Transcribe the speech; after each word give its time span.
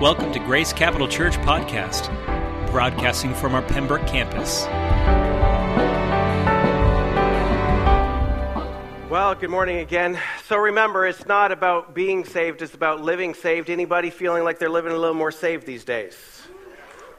Welcome 0.00 0.32
to 0.34 0.38
Grace 0.38 0.72
Capital 0.72 1.08
Church 1.08 1.36
Podcast, 1.38 2.06
broadcasting 2.70 3.34
from 3.34 3.56
our 3.56 3.62
Pembroke 3.62 4.06
campus. 4.06 4.64
Well, 9.10 9.34
good 9.34 9.50
morning 9.50 9.78
again. 9.78 10.16
So 10.46 10.56
remember, 10.56 11.04
it's 11.04 11.26
not 11.26 11.50
about 11.50 11.96
being 11.96 12.24
saved, 12.24 12.62
it's 12.62 12.74
about 12.74 13.00
living 13.00 13.34
saved. 13.34 13.70
Anybody 13.70 14.10
feeling 14.10 14.44
like 14.44 14.60
they're 14.60 14.70
living 14.70 14.92
a 14.92 14.96
little 14.96 15.16
more 15.16 15.32
saved 15.32 15.66
these 15.66 15.84
days? 15.84 16.14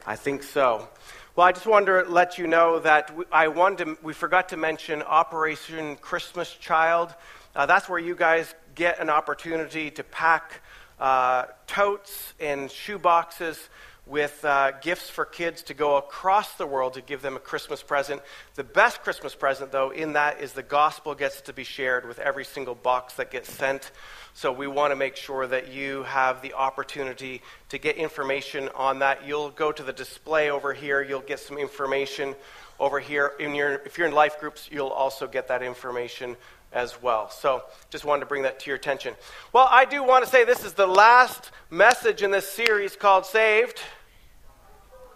I 0.06 0.16
think 0.16 0.42
so. 0.42 0.88
Well, 1.36 1.46
I 1.46 1.52
just 1.52 1.66
wanted 1.66 2.04
to 2.04 2.10
let 2.10 2.38
you 2.38 2.46
know 2.46 2.78
that 2.78 3.14
I 3.30 3.48
wanted 3.48 3.84
to, 3.84 3.98
we 4.02 4.14
forgot 4.14 4.48
to 4.48 4.56
mention 4.56 5.02
Operation 5.02 5.96
Christmas 5.96 6.50
Child. 6.50 7.14
Uh, 7.54 7.66
that's 7.66 7.90
where 7.90 7.98
you 7.98 8.14
guys 8.14 8.54
get 8.74 9.00
an 9.00 9.10
opportunity 9.10 9.90
to 9.90 10.02
pack 10.02 10.62
uh, 11.00 11.46
totes 11.66 12.34
and 12.38 12.70
shoe 12.70 12.98
boxes 12.98 13.58
with 14.06 14.44
uh, 14.44 14.72
gifts 14.80 15.08
for 15.08 15.24
kids 15.24 15.62
to 15.62 15.72
go 15.72 15.96
across 15.96 16.54
the 16.54 16.66
world 16.66 16.94
to 16.94 17.00
give 17.00 17.22
them 17.22 17.36
a 17.36 17.38
Christmas 17.38 17.80
present. 17.80 18.20
The 18.56 18.64
best 18.64 19.02
Christmas 19.02 19.36
present, 19.36 19.70
though, 19.70 19.90
in 19.90 20.14
that 20.14 20.40
is 20.40 20.52
the 20.52 20.64
gospel 20.64 21.14
gets 21.14 21.42
to 21.42 21.52
be 21.52 21.62
shared 21.62 22.06
with 22.08 22.18
every 22.18 22.44
single 22.44 22.74
box 22.74 23.14
that 23.14 23.30
gets 23.30 23.52
sent. 23.52 23.92
So 24.34 24.50
we 24.52 24.66
want 24.66 24.90
to 24.90 24.96
make 24.96 25.14
sure 25.14 25.46
that 25.46 25.72
you 25.72 26.02
have 26.04 26.42
the 26.42 26.54
opportunity 26.54 27.40
to 27.68 27.78
get 27.78 27.96
information 27.96 28.68
on 28.74 28.98
that. 28.98 29.26
You'll 29.26 29.50
go 29.50 29.70
to 29.70 29.82
the 29.82 29.92
display 29.92 30.50
over 30.50 30.72
here, 30.72 31.02
you'll 31.02 31.20
get 31.20 31.38
some 31.38 31.56
information 31.56 32.34
over 32.80 32.98
here. 32.98 33.32
In 33.38 33.54
your, 33.54 33.74
if 33.86 33.96
you're 33.96 34.08
in 34.08 34.14
life 34.14 34.40
groups, 34.40 34.68
you'll 34.72 34.88
also 34.88 35.28
get 35.28 35.48
that 35.48 35.62
information 35.62 36.36
as 36.72 37.00
well. 37.02 37.30
So 37.30 37.64
just 37.90 38.04
wanted 38.04 38.20
to 38.20 38.26
bring 38.26 38.42
that 38.42 38.60
to 38.60 38.66
your 38.70 38.76
attention. 38.76 39.14
Well, 39.52 39.68
I 39.70 39.84
do 39.84 40.02
want 40.04 40.24
to 40.24 40.30
say 40.30 40.44
this 40.44 40.64
is 40.64 40.74
the 40.74 40.86
last 40.86 41.50
message 41.70 42.22
in 42.22 42.30
this 42.30 42.48
series 42.48 42.96
called 42.96 43.26
Saved. 43.26 43.80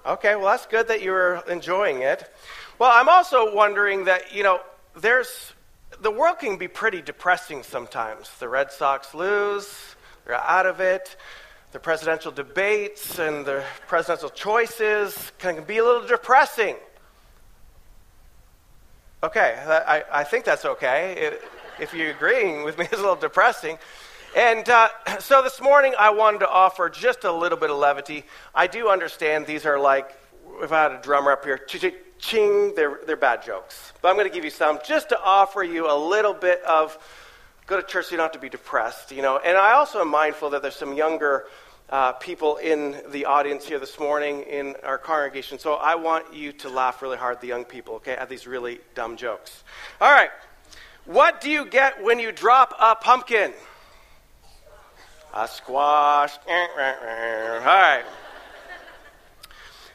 Okay, 0.06 0.36
well, 0.36 0.46
that's 0.46 0.66
good 0.66 0.88
that 0.88 1.00
you're 1.00 1.42
enjoying 1.48 2.02
it. 2.02 2.30
Well, 2.78 2.90
I'm 2.92 3.08
also 3.08 3.54
wondering 3.54 4.04
that, 4.04 4.34
you 4.34 4.42
know, 4.42 4.60
there's 4.96 5.52
the 6.00 6.10
world 6.10 6.38
can 6.40 6.56
be 6.56 6.68
pretty 6.68 7.00
depressing 7.00 7.62
sometimes. 7.62 8.30
The 8.38 8.48
Red 8.48 8.72
Sox 8.72 9.14
lose, 9.14 9.72
they're 10.26 10.34
out 10.34 10.66
of 10.66 10.80
it. 10.80 11.16
The 11.72 11.78
presidential 11.78 12.30
debates 12.30 13.18
and 13.18 13.46
the 13.46 13.64
presidential 13.86 14.28
choices 14.28 15.32
can 15.38 15.64
be 15.64 15.78
a 15.78 15.84
little 15.84 16.06
depressing. 16.06 16.76
Okay, 19.24 19.58
I, 19.66 20.04
I 20.12 20.22
think 20.24 20.44
that's 20.44 20.66
okay. 20.66 21.32
If 21.80 21.94
you're 21.94 22.10
agreeing 22.10 22.62
with 22.62 22.76
me, 22.76 22.84
it's 22.92 22.92
a 22.92 22.96
little 22.96 23.16
depressing. 23.16 23.78
And 24.36 24.68
uh, 24.68 24.90
so 25.18 25.42
this 25.42 25.62
morning, 25.62 25.94
I 25.98 26.10
wanted 26.10 26.40
to 26.40 26.50
offer 26.50 26.90
just 26.90 27.24
a 27.24 27.32
little 27.32 27.56
bit 27.56 27.70
of 27.70 27.78
levity. 27.78 28.26
I 28.54 28.66
do 28.66 28.90
understand 28.90 29.46
these 29.46 29.64
are 29.64 29.78
like, 29.78 30.14
if 30.60 30.72
I 30.72 30.82
had 30.82 30.92
a 30.92 31.00
drummer 31.00 31.32
up 31.32 31.42
here, 31.42 31.56
ching, 32.18 32.74
they're, 32.76 33.00
they're 33.06 33.16
bad 33.16 33.42
jokes. 33.42 33.94
But 34.02 34.10
I'm 34.10 34.16
going 34.16 34.28
to 34.28 34.34
give 34.34 34.44
you 34.44 34.50
some 34.50 34.78
just 34.86 35.08
to 35.08 35.18
offer 35.18 35.62
you 35.62 35.90
a 35.90 35.96
little 35.96 36.34
bit 36.34 36.62
of 36.64 36.98
go 37.66 37.80
to 37.80 37.86
church 37.86 38.08
so 38.08 38.10
you 38.10 38.18
don't 38.18 38.26
have 38.26 38.32
to 38.32 38.38
be 38.38 38.50
depressed, 38.50 39.10
you 39.10 39.22
know. 39.22 39.38
And 39.38 39.56
I 39.56 39.72
also 39.72 40.02
am 40.02 40.10
mindful 40.10 40.50
that 40.50 40.60
there's 40.60 40.76
some 40.76 40.92
younger 40.92 41.46
uh, 41.90 42.12
people 42.12 42.56
in 42.56 42.96
the 43.10 43.26
audience 43.26 43.66
here 43.66 43.78
this 43.78 43.98
morning 43.98 44.42
in 44.42 44.74
our 44.82 44.98
congregation. 44.98 45.58
So 45.58 45.74
I 45.74 45.94
want 45.96 46.34
you 46.34 46.52
to 46.52 46.68
laugh 46.68 47.02
really 47.02 47.18
hard, 47.18 47.40
the 47.40 47.46
young 47.46 47.64
people, 47.64 47.96
okay, 47.96 48.14
at 48.14 48.28
these 48.28 48.46
really 48.46 48.80
dumb 48.94 49.16
jokes. 49.16 49.64
All 50.00 50.10
right. 50.10 50.30
What 51.04 51.40
do 51.40 51.50
you 51.50 51.66
get 51.66 52.02
when 52.02 52.18
you 52.18 52.32
drop 52.32 52.74
a 52.80 52.94
pumpkin? 52.94 53.52
A 55.34 55.46
squash. 55.46 56.32
All 56.48 56.76
right. 56.76 58.04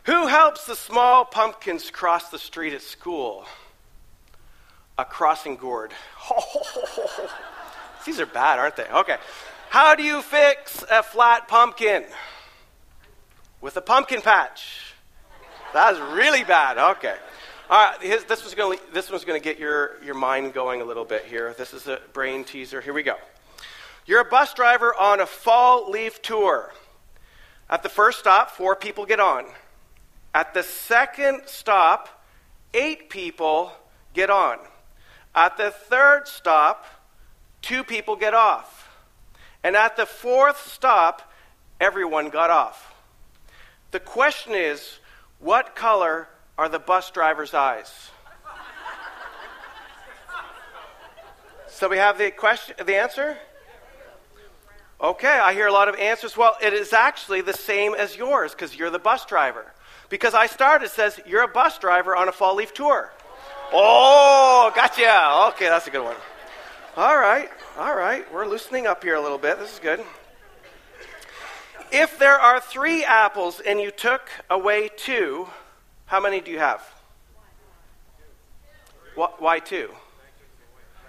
Who 0.04 0.28
helps 0.28 0.66
the 0.66 0.76
small 0.76 1.26
pumpkins 1.26 1.90
cross 1.92 2.30
the 2.30 2.40
street 2.40 2.74
at 2.74 2.82
school? 2.82 3.46
A 4.98 5.06
crossing 5.06 5.56
gourd. 5.56 5.94
These 8.06 8.20
are 8.20 8.26
bad, 8.26 8.60
aren't 8.60 8.76
they? 8.76 8.88
Okay. 8.88 9.18
How 9.70 9.94
do 9.94 10.02
you 10.02 10.24
fix 10.24 10.84
a 10.90 11.04
flat 11.04 11.48
pumpkin? 11.48 12.04
With 13.62 13.78
a 13.78 13.82
pumpkin 13.82 14.20
patch. 14.22 14.96
That's 15.74 16.00
really 16.00 16.44
bad. 16.44 16.80
Okay. 16.96 17.16
All 17.70 17.92
right, 17.92 18.02
his, 18.02 18.24
this, 18.24 18.44
was 18.44 18.56
gonna, 18.56 18.78
this 18.94 19.12
one's 19.12 19.26
going 19.26 19.40
to 19.40 19.44
get 19.44 19.60
your, 19.60 20.04
your 20.04 20.16
mind 20.16 20.56
going 20.56 20.82
a 20.82 20.86
little 20.86 21.06
bit 21.06 21.26
here. 21.26 21.54
This 21.56 21.76
is 21.76 21.86
a 21.86 22.00
brain 22.14 22.44
teaser. 22.46 22.82
Here 22.82 22.94
we 22.94 23.04
go. 23.04 23.14
You're 24.08 24.22
a 24.22 24.26
bus 24.26 24.56
driver 24.56 24.92
on 24.96 25.20
a 25.20 25.28
fall 25.28 25.92
leaf 25.92 26.20
tour. 26.24 26.74
At 27.70 27.84
the 27.84 27.90
first 27.90 28.18
stop, 28.18 28.50
four 28.50 28.76
people 28.76 29.06
get 29.06 29.20
on. 29.20 29.46
At 30.34 30.56
the 30.56 30.64
second 30.64 31.44
stop, 31.46 32.24
eight 32.74 33.12
people 33.12 33.72
get 34.16 34.32
on. 34.32 34.58
At 35.36 35.58
the 35.58 35.70
third 35.70 36.28
stop, 36.28 36.86
two 37.62 37.84
people 37.84 38.16
get 38.16 38.34
off. 38.34 38.79
And 39.64 39.76
at 39.76 39.98
the 39.98 40.06
fourth 40.06 40.68
stop, 40.68 41.32
everyone 41.80 42.30
got 42.30 42.50
off. 42.50 42.94
The 43.92 44.00
question 44.00 44.54
is 44.54 45.00
what 45.40 45.76
color 45.76 46.28
are 46.58 46.70
the 46.70 46.80
bus 46.80 47.12
driver's 47.12 47.54
eyes? 47.54 48.12
so 51.68 51.88
we 51.90 51.98
have 51.98 52.18
the 52.18 52.32
question, 52.32 52.76
the 52.86 52.96
answer? 52.96 53.38
Okay, 55.02 55.28
I 55.28 55.54
hear 55.54 55.68
a 55.68 55.72
lot 55.72 55.88
of 55.88 55.96
answers. 55.96 56.36
Well, 56.36 56.58
it 56.62 56.74
is 56.74 56.92
actually 56.92 57.40
the 57.42 57.54
same 57.54 57.94
as 57.94 58.18
yours 58.18 58.52
because 58.52 58.76
you're 58.76 58.90
the 58.90 59.00
bus 59.00 59.26
driver. 59.26 59.66
Because 60.10 60.34
I 60.34 60.48
started, 60.48 60.86
it 60.86 60.92
says 60.92 61.20
you're 61.26 61.44
a 61.44 61.48
bus 61.48 61.78
driver 61.78 62.16
on 62.16 62.28
a 62.28 62.34
fall 62.34 62.56
leaf 62.56 62.74
tour. 62.74 63.12
Oh, 63.72 64.72
gotcha. 64.76 65.54
Okay, 65.54 65.70
that's 65.70 65.88
a 65.88 65.92
good 65.92 66.04
one. 66.04 66.16
All 66.98 67.18
right. 67.18 67.50
All 67.78 67.96
right, 67.96 68.26
we're 68.34 68.48
loosening 68.48 68.88
up 68.88 69.04
here 69.04 69.16
a 69.16 69.22
little 69.22 69.38
bit. 69.38 69.60
This 69.60 69.74
is 69.74 69.80
good. 69.80 70.04
If 71.92 72.18
there 72.18 72.38
are 72.38 72.60
three 72.60 73.04
apples 73.06 73.60
and 73.60 73.80
you 73.80 73.92
took 73.92 74.30
away 74.50 74.90
two, 74.98 75.48
how 76.06 76.20
many 76.20 76.42
do 76.42 76.52
you 76.52 76.60
have? 76.60 76.82
Why 79.16 79.60
two? 79.60 79.90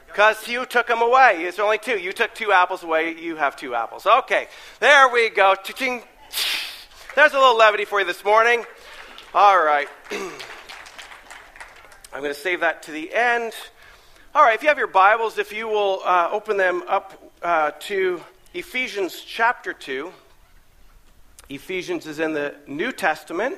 Because 0.07 0.47
you 0.49 0.67
took 0.67 0.87
them 0.87 1.01
away. 1.01 1.45
It's 1.45 1.59
only 1.59 1.79
two. 1.79 1.99
You 1.99 2.13
took 2.13 2.35
two 2.35 2.53
apples 2.53 2.83
away, 2.83 3.15
you 3.15 3.37
have 3.37 3.57
two 3.57 3.75
apples. 3.75 4.07
Okay, 4.07 4.49
there 4.81 5.09
we 5.09 5.31
go. 5.31 5.55
There's 5.65 7.33
a 7.33 7.39
little 7.39 7.57
levity 7.57 7.87
for 7.87 8.01
you 8.01 8.07
this 8.07 8.25
morning. 8.25 8.65
All 9.35 9.63
right. 9.63 9.89
I'm 12.13 12.21
going 12.21 12.35
to 12.35 12.35
save 12.35 12.61
that 12.61 12.83
to 12.85 12.91
the 12.91 13.15
end. 13.15 13.55
All 14.33 14.43
right, 14.45 14.55
if 14.55 14.63
you 14.63 14.69
have 14.69 14.79
your 14.79 14.87
Bibles, 14.87 15.39
if 15.39 15.53
you 15.53 15.67
will 15.67 16.03
uh, 16.05 16.29
open 16.31 16.57
them 16.57 16.85
up 16.87 17.21
uh, 17.43 17.73
to 17.81 18.23
Ephesians 18.55 19.25
chapter 19.27 19.73
2. 19.73 20.13
Ephesians 21.49 22.07
is 22.07 22.21
in 22.21 22.33
the 22.33 22.55
New 22.69 22.93
Testament 22.93 23.57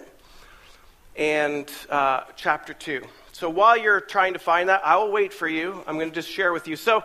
and 1.15 1.71
uh, 1.91 2.22
chapter 2.37 2.72
2. 2.72 3.03
So 3.33 3.50
while 3.50 3.77
you're 3.77 4.00
trying 4.00 4.33
to 4.33 4.38
find 4.38 4.71
that, 4.71 4.81
I 4.83 4.97
will 4.97 5.12
wait 5.12 5.34
for 5.34 5.47
you. 5.47 5.84
I'm 5.87 5.97
going 5.97 6.09
to 6.09 6.15
just 6.15 6.31
share 6.31 6.55
with 6.55 6.66
you. 6.66 6.77
So, 6.77 7.04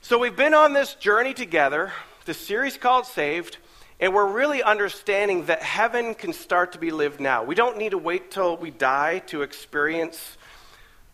so 0.00 0.18
we've 0.18 0.34
been 0.34 0.54
on 0.54 0.72
this 0.72 0.94
journey 0.94 1.34
together, 1.34 1.92
the 2.24 2.32
series 2.32 2.78
called 2.78 3.04
Saved, 3.04 3.58
and 4.00 4.14
we're 4.14 4.32
really 4.32 4.62
understanding 4.62 5.44
that 5.46 5.62
heaven 5.62 6.14
can 6.14 6.32
start 6.32 6.72
to 6.72 6.78
be 6.78 6.90
lived 6.90 7.20
now. 7.20 7.44
We 7.44 7.56
don't 7.56 7.76
need 7.76 7.90
to 7.90 7.98
wait 7.98 8.30
till 8.30 8.56
we 8.56 8.70
die 8.70 9.18
to 9.26 9.42
experience 9.42 10.38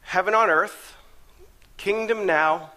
heaven 0.03 0.33
on 0.33 0.49
earth 0.49 0.95
kingdom 1.79 2.27
now. 2.27 2.73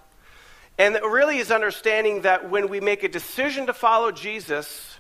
And 0.78 0.96
it 0.96 1.04
really 1.04 1.40
is 1.40 1.52
understanding 1.52 2.22
that 2.22 2.50
when 2.50 2.70
we 2.70 2.80
make 2.80 3.04
a 3.04 3.10
decision 3.10 3.66
to 3.66 3.74
follow 3.74 4.12
Jesus, 4.12 4.98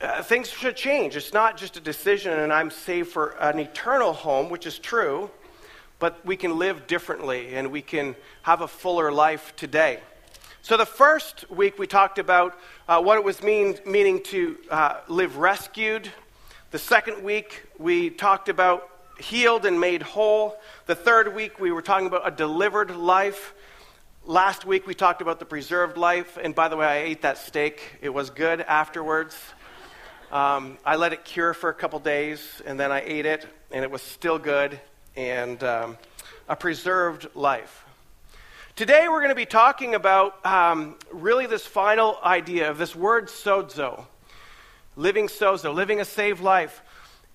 uh, 0.00 0.22
things 0.22 0.50
should 0.50 0.76
change. 0.76 1.16
It's 1.16 1.32
not 1.32 1.56
just 1.56 1.76
a 1.76 1.80
decision 1.80 2.38
and 2.38 2.52
I'm 2.52 2.70
saved 2.70 3.10
for 3.10 3.30
an 3.40 3.58
eternal 3.58 4.12
home, 4.12 4.50
which 4.50 4.66
is 4.66 4.78
true, 4.78 5.30
but 5.98 6.24
we 6.26 6.36
can 6.36 6.58
live 6.58 6.86
differently 6.86 7.54
and 7.54 7.70
we 7.72 7.80
can 7.80 8.14
have 8.42 8.60
a 8.60 8.68
fuller 8.68 9.10
life 9.10 9.54
today. 9.56 10.00
So, 10.62 10.76
the 10.76 10.86
first 10.86 11.50
week 11.50 11.78
we 11.78 11.86
talked 11.86 12.18
about 12.18 12.58
uh, 12.88 13.00
what 13.00 13.18
it 13.18 13.24
was 13.24 13.42
mean, 13.42 13.78
meaning 13.86 14.22
to 14.24 14.56
uh, 14.70 15.00
live 15.08 15.36
rescued. 15.36 16.10
The 16.70 16.78
second 16.78 17.22
week 17.22 17.64
we 17.78 18.10
talked 18.10 18.48
about 18.48 18.93
healed 19.18 19.64
and 19.64 19.80
made 19.80 20.02
whole. 20.02 20.56
The 20.86 20.94
third 20.94 21.34
week, 21.34 21.60
we 21.60 21.70
were 21.70 21.82
talking 21.82 22.06
about 22.06 22.26
a 22.26 22.30
delivered 22.30 22.94
life. 22.96 23.54
Last 24.24 24.64
week, 24.64 24.86
we 24.86 24.94
talked 24.94 25.22
about 25.22 25.38
the 25.38 25.44
preserved 25.44 25.96
life. 25.96 26.38
And 26.42 26.54
by 26.54 26.68
the 26.68 26.76
way, 26.76 26.86
I 26.86 26.96
ate 26.98 27.22
that 27.22 27.38
steak. 27.38 27.80
It 28.00 28.08
was 28.08 28.30
good 28.30 28.60
afterwards. 28.60 29.36
Um, 30.32 30.78
I 30.84 30.96
let 30.96 31.12
it 31.12 31.24
cure 31.24 31.54
for 31.54 31.70
a 31.70 31.74
couple 31.74 31.98
days, 32.00 32.60
and 32.66 32.80
then 32.80 32.90
I 32.90 33.02
ate 33.02 33.26
it, 33.26 33.46
and 33.70 33.84
it 33.84 33.90
was 33.90 34.02
still 34.02 34.38
good. 34.38 34.80
And 35.14 35.62
um, 35.62 35.96
a 36.48 36.56
preserved 36.56 37.28
life. 37.34 37.84
Today, 38.74 39.06
we're 39.08 39.20
going 39.20 39.28
to 39.28 39.36
be 39.36 39.46
talking 39.46 39.94
about 39.94 40.44
um, 40.44 40.96
really 41.12 41.46
this 41.46 41.64
final 41.64 42.18
idea 42.24 42.70
of 42.70 42.78
this 42.78 42.96
word 42.96 43.28
sozo. 43.28 44.06
living 44.96 45.28
sozo, 45.28 45.74
living 45.74 46.00
a 46.00 46.04
saved 46.04 46.42
life. 46.42 46.82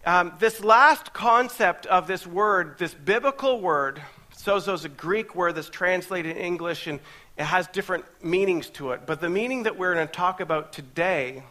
Um, 0.09 0.33
this 0.39 0.63
last 0.63 1.13
concept 1.13 1.85
of 1.85 2.07
this 2.07 2.25
word, 2.25 2.79
this 2.79 2.95
biblical 2.95 3.61
word, 3.61 4.01
sozo 4.35 4.73
is 4.73 4.83
a 4.83 4.89
Greek 4.89 5.35
word 5.35 5.53
that's 5.53 5.69
translated 5.69 6.35
in 6.35 6.41
English 6.41 6.87
and 6.87 6.99
it 7.37 7.43
has 7.43 7.67
different 7.67 8.05
meanings 8.23 8.71
to 8.71 8.93
it. 8.93 9.01
But 9.05 9.21
the 9.21 9.29
meaning 9.29 9.63
that 9.63 9.77
we're 9.77 9.93
going 9.93 10.07
to 10.07 10.11
talk 10.11 10.39
about 10.39 10.73
today 10.73 11.43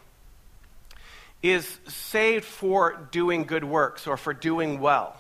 is 1.40 1.78
saved 1.86 2.44
for 2.44 3.08
doing 3.12 3.44
good 3.44 3.62
works 3.62 4.08
or 4.08 4.16
for 4.16 4.34
doing 4.34 4.80
well. 4.80 5.16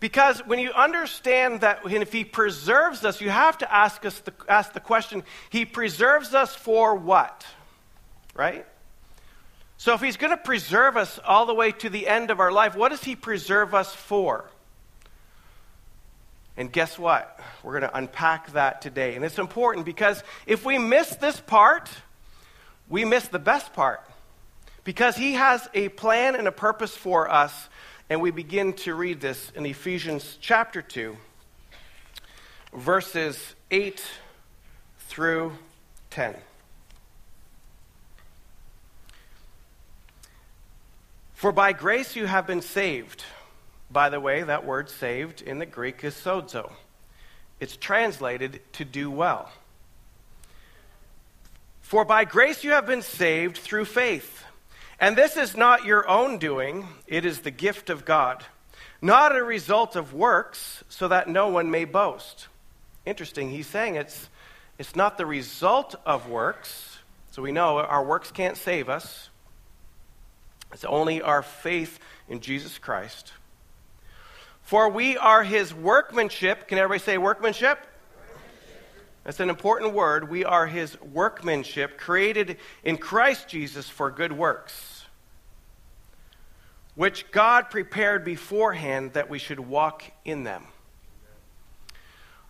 Because 0.00 0.44
when 0.44 0.58
you 0.58 0.72
understand 0.72 1.60
that 1.60 1.82
if 1.84 2.12
He 2.12 2.24
preserves 2.24 3.04
us, 3.04 3.20
you 3.20 3.30
have 3.30 3.58
to 3.58 3.72
ask, 3.72 4.04
us 4.04 4.18
the, 4.18 4.32
ask 4.48 4.72
the 4.72 4.80
question 4.80 5.22
He 5.50 5.64
preserves 5.64 6.34
us 6.34 6.52
for 6.56 6.96
what? 6.96 7.46
Right? 8.34 8.66
So 9.80 9.94
if 9.94 10.02
He's 10.02 10.18
going 10.18 10.30
to 10.30 10.36
preserve 10.36 10.98
us 10.98 11.18
all 11.24 11.46
the 11.46 11.54
way 11.54 11.72
to 11.72 11.88
the 11.88 12.06
end 12.06 12.30
of 12.30 12.38
our 12.38 12.52
life, 12.52 12.76
what 12.76 12.90
does 12.90 13.02
He 13.02 13.16
preserve 13.16 13.74
us 13.74 13.94
for? 13.94 14.44
And 16.54 16.70
guess 16.70 16.98
what? 16.98 17.40
We're 17.62 17.80
going 17.80 17.90
to 17.90 17.96
unpack 17.96 18.52
that 18.52 18.82
today. 18.82 19.14
And 19.14 19.24
it's 19.24 19.38
important 19.38 19.86
because 19.86 20.22
if 20.44 20.66
we 20.66 20.76
miss 20.76 21.16
this 21.16 21.40
part, 21.40 21.88
we 22.90 23.06
miss 23.06 23.28
the 23.28 23.38
best 23.38 23.72
part. 23.72 24.02
Because 24.84 25.16
He 25.16 25.32
has 25.32 25.66
a 25.72 25.88
plan 25.88 26.34
and 26.34 26.46
a 26.46 26.52
purpose 26.52 26.94
for 26.94 27.30
us 27.30 27.70
and 28.10 28.20
we 28.20 28.30
begin 28.30 28.74
to 28.74 28.94
read 28.94 29.22
this 29.22 29.50
in 29.54 29.64
Ephesians 29.64 30.36
chapter 30.42 30.82
2, 30.82 31.16
verses 32.74 33.54
8 33.70 34.04
through 35.08 35.52
10. 36.10 36.36
For 41.40 41.52
by 41.52 41.72
grace 41.72 42.16
you 42.16 42.26
have 42.26 42.46
been 42.46 42.60
saved. 42.60 43.24
By 43.90 44.10
the 44.10 44.20
way, 44.20 44.42
that 44.42 44.66
word 44.66 44.90
saved 44.90 45.40
in 45.40 45.58
the 45.58 45.64
Greek 45.64 46.04
is 46.04 46.14
sozo. 46.14 46.70
It's 47.58 47.78
translated 47.78 48.60
to 48.74 48.84
do 48.84 49.10
well. 49.10 49.50
For 51.80 52.04
by 52.04 52.26
grace 52.26 52.62
you 52.62 52.72
have 52.72 52.84
been 52.84 53.00
saved 53.00 53.56
through 53.56 53.86
faith. 53.86 54.44
And 55.00 55.16
this 55.16 55.38
is 55.38 55.56
not 55.56 55.86
your 55.86 56.06
own 56.06 56.36
doing, 56.36 56.86
it 57.06 57.24
is 57.24 57.40
the 57.40 57.50
gift 57.50 57.88
of 57.88 58.04
God, 58.04 58.44
not 59.00 59.34
a 59.34 59.42
result 59.42 59.96
of 59.96 60.12
works, 60.12 60.84
so 60.90 61.08
that 61.08 61.26
no 61.26 61.48
one 61.48 61.70
may 61.70 61.86
boast. 61.86 62.48
Interesting, 63.06 63.48
he's 63.48 63.66
saying 63.66 63.94
it's, 63.94 64.28
it's 64.78 64.94
not 64.94 65.16
the 65.16 65.24
result 65.24 65.94
of 66.04 66.28
works, 66.28 66.98
so 67.30 67.40
we 67.40 67.50
know 67.50 67.78
our 67.78 68.04
works 68.04 68.30
can't 68.30 68.58
save 68.58 68.90
us. 68.90 69.29
It's 70.72 70.84
only 70.84 71.22
our 71.22 71.42
faith 71.42 71.98
in 72.28 72.40
Jesus 72.40 72.78
Christ. 72.78 73.32
For 74.62 74.88
we 74.88 75.16
are 75.16 75.42
his 75.42 75.74
workmanship. 75.74 76.68
Can 76.68 76.78
everybody 76.78 77.04
say 77.04 77.18
workmanship? 77.18 77.78
That's 79.24 79.40
an 79.40 79.50
important 79.50 79.92
word. 79.92 80.30
We 80.30 80.44
are 80.44 80.66
his 80.66 81.00
workmanship, 81.00 81.98
created 81.98 82.56
in 82.84 82.96
Christ 82.96 83.48
Jesus 83.48 83.88
for 83.88 84.10
good 84.10 84.32
works 84.32 85.00
which 87.00 87.30
God 87.30 87.70
prepared 87.70 88.26
beforehand 88.26 89.14
that 89.14 89.30
we 89.30 89.38
should 89.38 89.58
walk 89.58 90.04
in 90.24 90.44
them. 90.44 90.64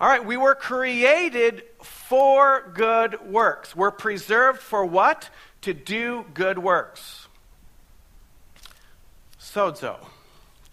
All 0.00 0.08
right, 0.08 0.24
we 0.24 0.36
were 0.36 0.56
created 0.56 1.62
for 1.82 2.72
good 2.74 3.30
works. 3.30 3.76
We're 3.76 3.92
preserved 3.92 4.60
for 4.60 4.84
what? 4.84 5.30
To 5.62 5.72
do 5.72 6.24
good 6.34 6.58
works. 6.58 7.28
Sozo, 9.52 9.96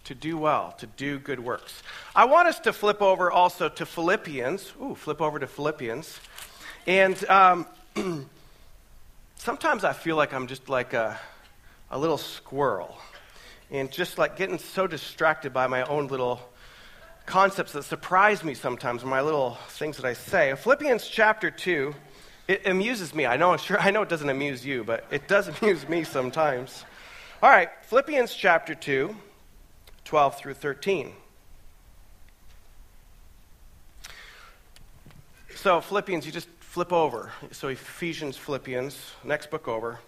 to 0.04 0.14
do 0.14 0.38
well, 0.38 0.72
to 0.78 0.86
do 0.86 1.18
good 1.18 1.40
works. 1.40 1.82
I 2.14 2.26
want 2.26 2.46
us 2.46 2.60
to 2.60 2.72
flip 2.72 3.02
over 3.02 3.28
also 3.28 3.68
to 3.68 3.84
Philippians. 3.84 4.72
Ooh, 4.80 4.94
flip 4.94 5.20
over 5.20 5.40
to 5.40 5.48
Philippians. 5.48 6.20
And 6.86 7.28
um, 7.28 7.66
sometimes 9.34 9.82
I 9.82 9.92
feel 9.92 10.14
like 10.14 10.32
I'm 10.32 10.46
just 10.46 10.68
like 10.68 10.92
a, 10.92 11.18
a 11.90 11.98
little 11.98 12.18
squirrel 12.18 12.96
and 13.72 13.90
just 13.90 14.16
like 14.16 14.36
getting 14.36 14.58
so 14.58 14.86
distracted 14.86 15.52
by 15.52 15.66
my 15.66 15.82
own 15.82 16.06
little 16.06 16.40
concepts 17.26 17.72
that 17.72 17.82
surprise 17.82 18.44
me 18.44 18.54
sometimes, 18.54 19.04
my 19.04 19.22
little 19.22 19.58
things 19.70 19.96
that 19.96 20.06
I 20.06 20.12
say. 20.12 20.54
Philippians 20.54 21.08
chapter 21.08 21.50
2, 21.50 21.94
it 22.46 22.64
amuses 22.64 23.12
me. 23.12 23.26
I 23.26 23.36
know, 23.36 23.56
sure, 23.56 23.80
I 23.80 23.90
know 23.90 24.02
it 24.02 24.08
doesn't 24.08 24.30
amuse 24.30 24.64
you, 24.64 24.84
but 24.84 25.04
it 25.10 25.26
does 25.26 25.48
amuse 25.60 25.88
me 25.88 26.04
sometimes. 26.04 26.84
All 27.40 27.48
right, 27.48 27.70
Philippians 27.82 28.34
chapter 28.34 28.74
2, 28.74 29.14
12 30.04 30.38
through 30.38 30.54
13. 30.54 31.12
So, 35.54 35.80
Philippians, 35.80 36.26
you 36.26 36.32
just 36.32 36.48
flip 36.58 36.92
over. 36.92 37.30
So, 37.52 37.68
Ephesians, 37.68 38.36
Philippians, 38.36 39.12
next 39.22 39.52
book 39.52 39.68
over 39.68 40.00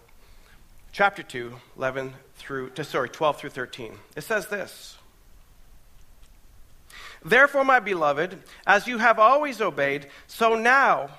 chapter 0.91 1.23
2, 1.23 1.53
11 1.77 2.13
through, 2.35 2.71
to, 2.71 2.83
sorry, 2.83 3.07
12 3.07 3.37
through 3.37 3.49
13. 3.51 3.93
It 4.17 4.25
says 4.25 4.47
this 4.47 4.97
Therefore, 7.23 7.63
my 7.63 7.79
beloved, 7.79 8.39
as 8.67 8.87
you 8.87 8.97
have 8.97 9.19
always 9.19 9.61
obeyed, 9.61 10.07
so 10.27 10.55
now, 10.55 11.11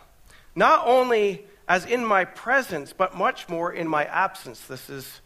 not 0.55 0.87
only 0.87 1.47
as 1.67 1.87
in 1.87 2.05
my 2.05 2.27
presence, 2.27 2.93
but 2.93 3.17
much 3.17 3.49
more 3.49 3.73
in 3.73 3.89
my 3.89 4.05
absence. 4.05 4.61
This 4.67 4.91
is 4.91 5.23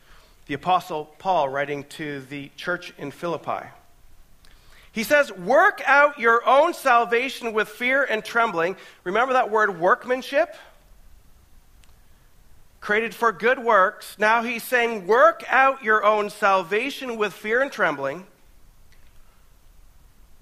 the 0.47 0.55
Apostle 0.55 1.07
Paul 1.19 1.49
writing 1.49 1.85
to 1.85 2.21
the 2.21 2.51
church 2.57 2.93
in 2.99 3.11
Philippi. 3.11 3.67
He 4.93 5.03
says, 5.03 5.33
Work 5.33 5.83
out 5.87 6.19
your 6.19 6.47
own 6.49 6.73
salvation 6.73 7.53
with 7.53 7.69
fear 7.69 8.05
and 8.05 8.25
trembling. 8.25 8.77
Remember 9.05 9.35
that 9.35 9.51
word 9.51 9.79
workmanship? 9.79 10.55
created 12.87 13.13
for 13.13 13.33
good 13.33 13.59
works. 13.59 14.17
Now 14.17 14.45
he's 14.45 14.63
saying, 14.63 15.09
work 15.09 15.43
out 15.49 15.83
your 15.83 16.05
own 16.05 16.31
salvation 16.31 17.17
with 17.17 17.33
fear 17.33 17.61
and 17.61 17.73
trembling. 17.73 18.25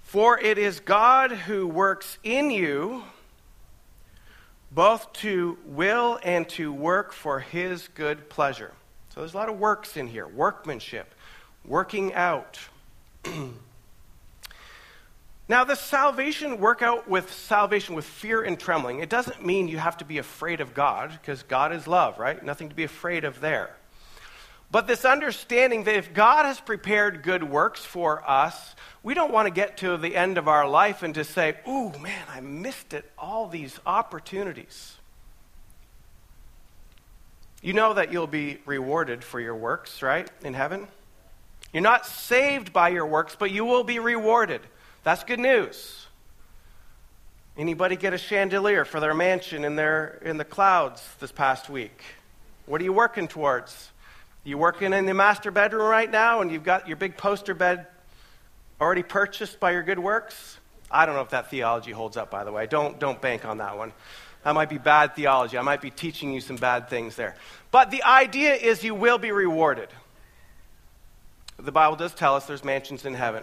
For 0.02 0.38
it 0.38 0.58
is 0.58 0.78
God 0.78 1.32
who 1.32 1.66
works 1.66 2.18
in 2.22 2.50
you 2.50 3.04
both 4.70 5.10
to 5.14 5.56
will 5.64 6.18
and 6.22 6.46
to 6.50 6.70
work 6.70 7.14
for 7.14 7.40
his 7.40 7.88
good 7.94 8.28
pleasure. 8.28 8.72
So 9.14 9.20
there's 9.20 9.34
a 9.34 9.36
lot 9.36 9.48
of 9.48 9.60
works 9.60 9.96
in 9.96 10.08
here 10.08 10.26
workmanship, 10.26 11.14
working 11.64 12.12
out. 12.14 12.58
Now, 15.46 15.62
the 15.64 15.74
salvation 15.74 16.58
work 16.58 16.80
out 16.80 17.06
with 17.06 17.30
salvation 17.30 17.94
with 17.94 18.06
fear 18.06 18.42
and 18.42 18.58
trembling. 18.58 19.00
It 19.00 19.10
doesn't 19.10 19.44
mean 19.44 19.68
you 19.68 19.76
have 19.76 19.98
to 19.98 20.04
be 20.06 20.16
afraid 20.16 20.62
of 20.62 20.72
God, 20.72 21.10
because 21.10 21.42
God 21.42 21.70
is 21.74 21.86
love, 21.86 22.18
right? 22.18 22.42
Nothing 22.42 22.70
to 22.70 22.74
be 22.74 22.84
afraid 22.84 23.24
of 23.24 23.42
there. 23.42 23.76
But 24.70 24.86
this 24.86 25.04
understanding 25.04 25.84
that 25.84 25.96
if 25.96 26.14
God 26.14 26.46
has 26.46 26.60
prepared 26.60 27.22
good 27.22 27.44
works 27.44 27.84
for 27.84 28.26
us, 28.26 28.74
we 29.02 29.12
don't 29.12 29.34
want 29.34 29.44
to 29.44 29.52
get 29.52 29.76
to 29.78 29.98
the 29.98 30.16
end 30.16 30.38
of 30.38 30.48
our 30.48 30.66
life 30.66 31.02
and 31.02 31.14
just 31.14 31.32
say, 31.32 31.58
ooh, 31.68 31.92
man, 31.98 32.24
I 32.30 32.40
missed 32.40 32.94
it, 32.94 33.04
all 33.18 33.46
these 33.46 33.78
opportunities. 33.84 34.96
You 37.64 37.72
know 37.72 37.94
that 37.94 38.12
you'll 38.12 38.26
be 38.26 38.58
rewarded 38.66 39.24
for 39.24 39.40
your 39.40 39.56
works, 39.56 40.02
right, 40.02 40.28
in 40.42 40.52
heaven? 40.52 40.86
You're 41.72 41.82
not 41.82 42.04
saved 42.04 42.74
by 42.74 42.90
your 42.90 43.06
works, 43.06 43.38
but 43.38 43.50
you 43.50 43.64
will 43.64 43.84
be 43.84 43.98
rewarded. 43.98 44.60
That's 45.02 45.24
good 45.24 45.40
news. 45.40 46.06
Anybody 47.56 47.96
get 47.96 48.12
a 48.12 48.18
chandelier 48.18 48.84
for 48.84 49.00
their 49.00 49.14
mansion 49.14 49.64
in, 49.64 49.76
their, 49.76 50.20
in 50.22 50.36
the 50.36 50.44
clouds 50.44 51.02
this 51.20 51.32
past 51.32 51.70
week? 51.70 52.02
What 52.66 52.82
are 52.82 52.84
you 52.84 52.92
working 52.92 53.28
towards? 53.28 53.92
You 54.44 54.58
working 54.58 54.92
in 54.92 55.06
the 55.06 55.14
master 55.14 55.50
bedroom 55.50 55.88
right 55.88 56.10
now 56.10 56.42
and 56.42 56.52
you've 56.52 56.64
got 56.64 56.86
your 56.86 56.98
big 56.98 57.16
poster 57.16 57.54
bed 57.54 57.86
already 58.78 59.02
purchased 59.02 59.58
by 59.58 59.70
your 59.70 59.82
good 59.82 59.98
works? 59.98 60.58
I 60.90 61.06
don't 61.06 61.14
know 61.14 61.22
if 61.22 61.30
that 61.30 61.48
theology 61.48 61.92
holds 61.92 62.18
up, 62.18 62.30
by 62.30 62.44
the 62.44 62.52
way. 62.52 62.66
Don't, 62.66 63.00
don't 63.00 63.22
bank 63.22 63.46
on 63.46 63.56
that 63.56 63.78
one. 63.78 63.94
That 64.44 64.54
might 64.54 64.68
be 64.68 64.78
bad 64.78 65.16
theology. 65.16 65.56
I 65.56 65.62
might 65.62 65.80
be 65.80 65.90
teaching 65.90 66.32
you 66.32 66.40
some 66.40 66.56
bad 66.56 66.88
things 66.88 67.16
there. 67.16 67.34
But 67.70 67.90
the 67.90 68.02
idea 68.02 68.54
is 68.54 68.84
you 68.84 68.94
will 68.94 69.18
be 69.18 69.32
rewarded. 69.32 69.88
The 71.58 71.72
Bible 71.72 71.96
does 71.96 72.14
tell 72.14 72.36
us 72.36 72.46
there's 72.46 72.64
mansions 72.64 73.04
in 73.04 73.14
heaven. 73.14 73.42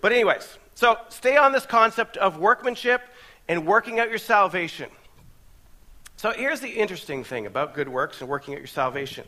But, 0.00 0.12
anyways, 0.12 0.58
so 0.74 0.96
stay 1.10 1.36
on 1.36 1.52
this 1.52 1.66
concept 1.66 2.16
of 2.16 2.38
workmanship 2.38 3.02
and 3.48 3.66
working 3.66 4.00
out 4.00 4.08
your 4.08 4.18
salvation. 4.18 4.88
So 6.16 6.32
here's 6.32 6.60
the 6.60 6.70
interesting 6.70 7.22
thing 7.22 7.46
about 7.46 7.74
good 7.74 7.88
works 7.88 8.20
and 8.20 8.30
working 8.30 8.54
out 8.54 8.60
your 8.60 8.66
salvation. 8.66 9.26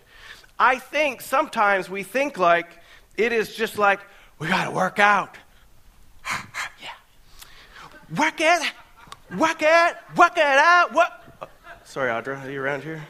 I 0.58 0.78
think 0.78 1.20
sometimes 1.20 1.90
we 1.90 2.02
think 2.04 2.38
like 2.38 2.68
it 3.16 3.32
is 3.32 3.54
just 3.54 3.76
like, 3.76 4.00
we 4.38 4.48
got 4.48 4.64
to 4.64 4.70
work 4.70 4.98
out. 4.98 5.36
yeah. 6.80 6.88
Work 8.16 8.40
it, 8.40 8.72
work 9.38 9.60
it, 9.60 9.96
work 10.16 10.36
it 10.36 10.42
out. 10.42 10.92
What? 10.92 11.50
Sorry, 11.84 12.10
Audra, 12.10 12.44
are 12.44 12.50
you 12.50 12.62
around 12.62 12.82
here? 12.82 13.02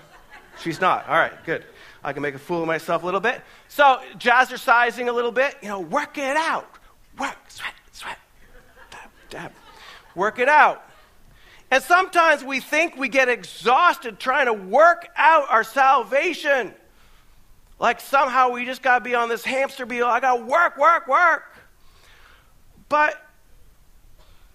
She's 0.60 0.80
not. 0.80 1.06
All 1.08 1.16
right, 1.16 1.32
good. 1.44 1.64
I 2.04 2.12
can 2.12 2.22
make 2.22 2.34
a 2.34 2.38
fool 2.38 2.62
of 2.62 2.66
myself 2.66 3.02
a 3.02 3.04
little 3.04 3.20
bit. 3.20 3.40
So, 3.68 4.00
jazzercising 4.18 5.08
a 5.08 5.12
little 5.12 5.32
bit, 5.32 5.56
you 5.62 5.68
know, 5.68 5.80
work 5.80 6.18
it 6.18 6.36
out. 6.36 6.68
Work, 7.18 7.36
sweat, 7.48 7.74
sweat. 7.92 8.18
Dab, 8.90 9.10
dab. 9.30 9.52
Work 10.14 10.38
it 10.38 10.48
out. 10.48 10.84
And 11.70 11.82
sometimes 11.82 12.44
we 12.44 12.60
think 12.60 12.96
we 12.96 13.08
get 13.08 13.28
exhausted 13.28 14.18
trying 14.18 14.46
to 14.46 14.52
work 14.52 15.08
out 15.16 15.50
our 15.50 15.64
salvation. 15.64 16.74
Like 17.78 18.00
somehow 18.00 18.50
we 18.50 18.64
just 18.66 18.82
got 18.82 18.98
to 18.98 19.04
be 19.04 19.14
on 19.14 19.28
this 19.28 19.42
hamster 19.42 19.86
wheel. 19.86 20.06
I 20.06 20.20
got 20.20 20.36
to 20.36 20.44
work, 20.44 20.76
work, 20.76 21.08
work. 21.08 21.44
But, 22.88 23.16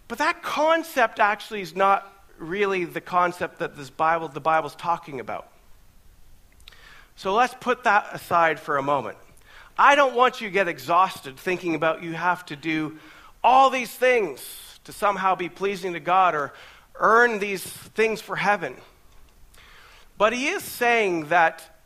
but 0.07 0.19
that 0.19 0.41
concept 0.41 1.19
actually 1.19 1.61
is 1.61 1.75
not 1.75 2.13
really 2.37 2.85
the 2.85 3.01
concept 3.01 3.59
that 3.59 3.75
this 3.75 3.89
Bible, 3.89 4.27
the 4.27 4.39
Bible's 4.39 4.75
talking 4.75 5.19
about. 5.19 5.49
So 7.15 7.33
let's 7.33 7.55
put 7.59 7.83
that 7.83 8.09
aside 8.13 8.59
for 8.59 8.77
a 8.77 8.83
moment. 8.83 9.17
I 9.77 9.95
don't 9.95 10.15
want 10.15 10.39
you 10.39 10.47
to 10.47 10.53
get 10.53 10.67
exhausted 10.67 11.37
thinking 11.37 11.75
about 11.75 12.03
you 12.03 12.13
have 12.13 12.45
to 12.47 12.55
do 12.55 12.97
all 13.43 13.69
these 13.69 13.91
things 13.91 14.79
to 14.83 14.91
somehow 14.91 15.35
be 15.35 15.49
pleasing 15.49 15.93
to 15.93 15.99
God 15.99 16.35
or 16.35 16.53
earn 16.95 17.39
these 17.39 17.63
things 17.63 18.21
for 18.21 18.35
heaven. 18.35 18.75
But 20.17 20.33
he 20.33 20.47
is 20.47 20.63
saying 20.63 21.27
that 21.27 21.79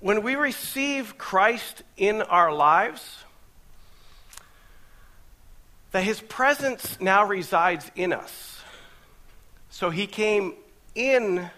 when 0.00 0.22
we 0.22 0.34
receive 0.34 1.16
Christ 1.16 1.82
in 1.96 2.20
our 2.20 2.52
lives, 2.52 3.23
that 5.94 6.02
his 6.02 6.20
presence 6.22 6.98
now 7.00 7.24
resides 7.24 7.88
in 7.94 8.12
us. 8.12 8.60
So 9.70 9.90
he 9.90 10.08
came 10.08 10.54
in 10.96 11.48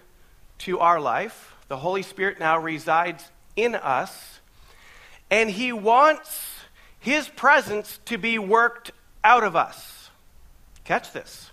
to 0.58 0.78
our 0.78 1.00
life. 1.00 1.54
The 1.68 1.78
Holy 1.78 2.02
Spirit 2.02 2.38
now 2.38 2.58
resides 2.58 3.24
in 3.56 3.74
us. 3.74 4.40
And 5.30 5.48
he 5.48 5.72
wants 5.72 6.50
his 7.00 7.28
presence 7.28 7.98
to 8.04 8.18
be 8.18 8.38
worked 8.38 8.92
out 9.24 9.42
of 9.42 9.56
us. 9.56 10.10
Catch 10.84 11.12
this. 11.12 11.50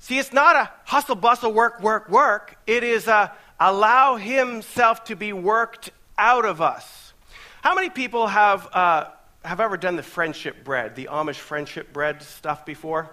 See, 0.00 0.18
it's 0.18 0.32
not 0.32 0.56
a 0.56 0.70
hustle 0.82 1.14
bustle, 1.14 1.52
work, 1.52 1.80
work, 1.80 2.08
work. 2.08 2.56
It 2.66 2.82
is 2.82 3.06
a 3.06 3.32
allow 3.60 4.16
himself 4.16 5.04
to 5.04 5.14
be 5.14 5.32
worked 5.32 5.92
out 6.18 6.44
of 6.44 6.60
us. 6.60 7.12
How 7.62 7.76
many 7.76 7.88
people 7.88 8.26
have, 8.26 8.68
uh, 8.72 9.04
have 9.44 9.60
ever 9.60 9.76
done 9.76 9.96
the 9.96 10.02
friendship 10.02 10.64
bread, 10.64 10.96
the 10.96 11.08
Amish 11.10 11.36
friendship 11.36 11.92
bread 11.92 12.22
stuff 12.22 12.64
before? 12.64 13.10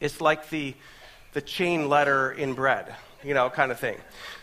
It's 0.00 0.20
like 0.20 0.48
the, 0.48 0.74
the 1.32 1.42
chain 1.42 1.88
letter 1.88 2.32
in 2.32 2.54
bread, 2.54 2.94
you 3.22 3.34
know, 3.34 3.50
kind 3.50 3.70
of 3.70 3.78
thing. 3.78 3.98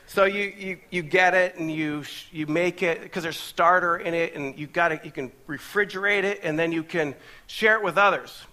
So 0.08 0.26
you, 0.26 0.54
you, 0.58 0.78
you 0.92 1.02
get 1.02 1.34
it 1.34 1.56
and 1.58 1.72
you, 1.72 2.04
you 2.32 2.46
make 2.46 2.84
it 2.84 3.02
because 3.02 3.24
there's 3.24 3.40
starter 3.40 3.98
in 3.98 4.14
it 4.14 4.36
and 4.36 4.58
you 4.58 4.68
got 4.68 4.92
it, 4.92 5.04
you 5.04 5.12
can 5.12 5.32
refrigerate 5.48 6.24
it 6.24 6.42
and 6.44 6.60
then 6.60 6.72
you 6.72 6.84
can 6.84 7.16
share 7.48 7.76
it 7.78 7.84
with 7.84 7.98
others. 7.98 8.44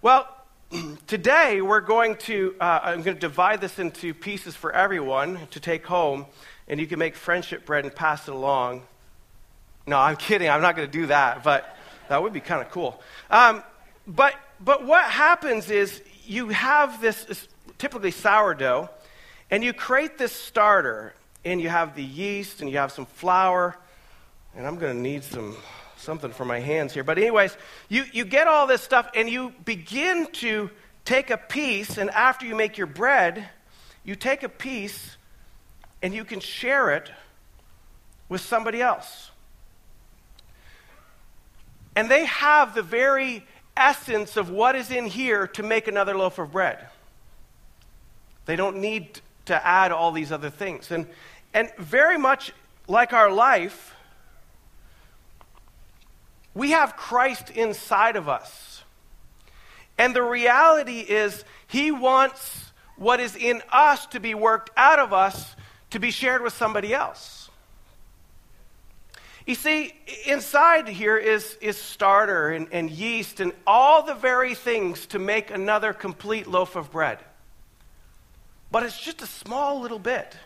Well, 0.00 0.28
today 1.06 1.60
we're 1.62 1.80
going 1.80 2.16
to, 2.16 2.54
uh, 2.60 2.80
I'm 2.82 3.02
going 3.02 3.16
to 3.16 3.20
divide 3.20 3.60
this 3.60 3.78
into 3.78 4.14
pieces 4.14 4.54
for 4.54 4.72
everyone 4.72 5.38
to 5.50 5.60
take 5.60 5.84
home, 5.84 6.26
and 6.68 6.78
you 6.78 6.86
can 6.86 6.98
make 6.98 7.16
friendship 7.16 7.66
bread 7.66 7.84
and 7.84 7.94
pass 7.94 8.28
it 8.28 8.34
along. 8.34 8.82
No, 9.86 9.98
I'm 9.98 10.16
kidding. 10.16 10.48
I'm 10.48 10.62
not 10.62 10.76
going 10.76 10.88
to 10.88 10.92
do 10.92 11.06
that, 11.06 11.42
but 11.42 11.76
that 12.08 12.22
would 12.22 12.32
be 12.32 12.40
kind 12.40 12.62
of 12.62 12.70
cool. 12.70 13.00
Um, 13.30 13.62
but, 14.06 14.34
but 14.60 14.84
what 14.84 15.04
happens 15.04 15.70
is 15.70 16.02
you 16.24 16.48
have 16.50 17.00
this, 17.00 17.48
typically 17.78 18.10
sourdough, 18.10 18.88
and 19.50 19.64
you 19.64 19.72
create 19.72 20.18
this 20.18 20.32
starter, 20.32 21.14
and 21.44 21.60
you 21.60 21.68
have 21.68 21.96
the 21.96 22.04
yeast, 22.04 22.60
and 22.60 22.70
you 22.70 22.78
have 22.78 22.92
some 22.92 23.06
flour, 23.06 23.76
and 24.56 24.66
I'm 24.66 24.78
going 24.78 24.94
to 24.94 25.00
need 25.00 25.24
some 25.24 25.56
something 26.02 26.32
for 26.32 26.44
my 26.44 26.58
hands 26.58 26.92
here. 26.92 27.04
But, 27.04 27.18
anyways, 27.18 27.56
you, 27.88 28.04
you 28.12 28.24
get 28.24 28.46
all 28.46 28.66
this 28.66 28.82
stuff 28.82 29.08
and 29.14 29.28
you 29.30 29.52
begin 29.64 30.26
to 30.32 30.70
take 31.04 31.30
a 31.30 31.36
piece, 31.36 31.96
and 31.96 32.10
after 32.10 32.44
you 32.46 32.54
make 32.54 32.76
your 32.76 32.86
bread, 32.86 33.48
you 34.04 34.14
take 34.14 34.42
a 34.42 34.48
piece 34.48 35.16
and 36.02 36.12
you 36.12 36.24
can 36.24 36.40
share 36.40 36.90
it 36.90 37.10
with 38.28 38.40
somebody 38.40 38.82
else. 38.82 39.30
And 41.94 42.10
they 42.10 42.24
have 42.26 42.74
the 42.74 42.82
very 42.82 43.46
essence 43.76 44.36
of 44.36 44.50
what 44.50 44.76
is 44.76 44.90
in 44.90 45.06
here 45.06 45.46
to 45.48 45.62
make 45.62 45.88
another 45.88 46.16
loaf 46.16 46.38
of 46.38 46.52
bread. 46.52 46.78
They 48.46 48.56
don't 48.56 48.78
need 48.78 49.20
to 49.46 49.66
add 49.66 49.92
all 49.92 50.12
these 50.12 50.32
other 50.32 50.50
things. 50.50 50.90
And, 50.90 51.06
and 51.54 51.70
very 51.78 52.18
much 52.18 52.52
like 52.88 53.12
our 53.12 53.30
life, 53.30 53.94
we 56.54 56.70
have 56.72 56.96
Christ 56.96 57.50
inside 57.50 58.16
of 58.16 58.28
us. 58.28 58.82
And 59.98 60.14
the 60.14 60.22
reality 60.22 61.00
is, 61.00 61.44
He 61.66 61.90
wants 61.90 62.72
what 62.96 63.20
is 63.20 63.36
in 63.36 63.62
us 63.72 64.06
to 64.06 64.20
be 64.20 64.34
worked 64.34 64.70
out 64.76 64.98
of 64.98 65.12
us 65.12 65.56
to 65.90 65.98
be 65.98 66.10
shared 66.10 66.42
with 66.42 66.52
somebody 66.52 66.94
else. 66.94 67.41
You 69.46 69.54
see, 69.56 69.92
inside 70.26 70.86
here 70.86 71.16
is, 71.16 71.56
is 71.60 71.76
starter 71.76 72.50
and, 72.50 72.68
and 72.70 72.90
yeast 72.90 73.40
and 73.40 73.52
all 73.66 74.02
the 74.02 74.14
very 74.14 74.54
things 74.54 75.06
to 75.06 75.18
make 75.18 75.50
another 75.50 75.92
complete 75.92 76.46
loaf 76.46 76.76
of 76.76 76.92
bread. 76.92 77.18
But 78.70 78.84
it's 78.84 78.98
just 79.00 79.20
a 79.20 79.26
small 79.26 79.80
little 79.80 79.98
bit. 79.98 80.36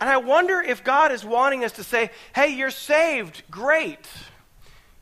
And 0.00 0.08
I 0.10 0.16
wonder 0.16 0.60
if 0.60 0.82
God 0.82 1.12
is 1.12 1.24
wanting 1.24 1.62
us 1.62 1.72
to 1.72 1.84
say, 1.84 2.10
hey, 2.34 2.48
you're 2.48 2.70
saved, 2.70 3.42
great. 3.50 4.06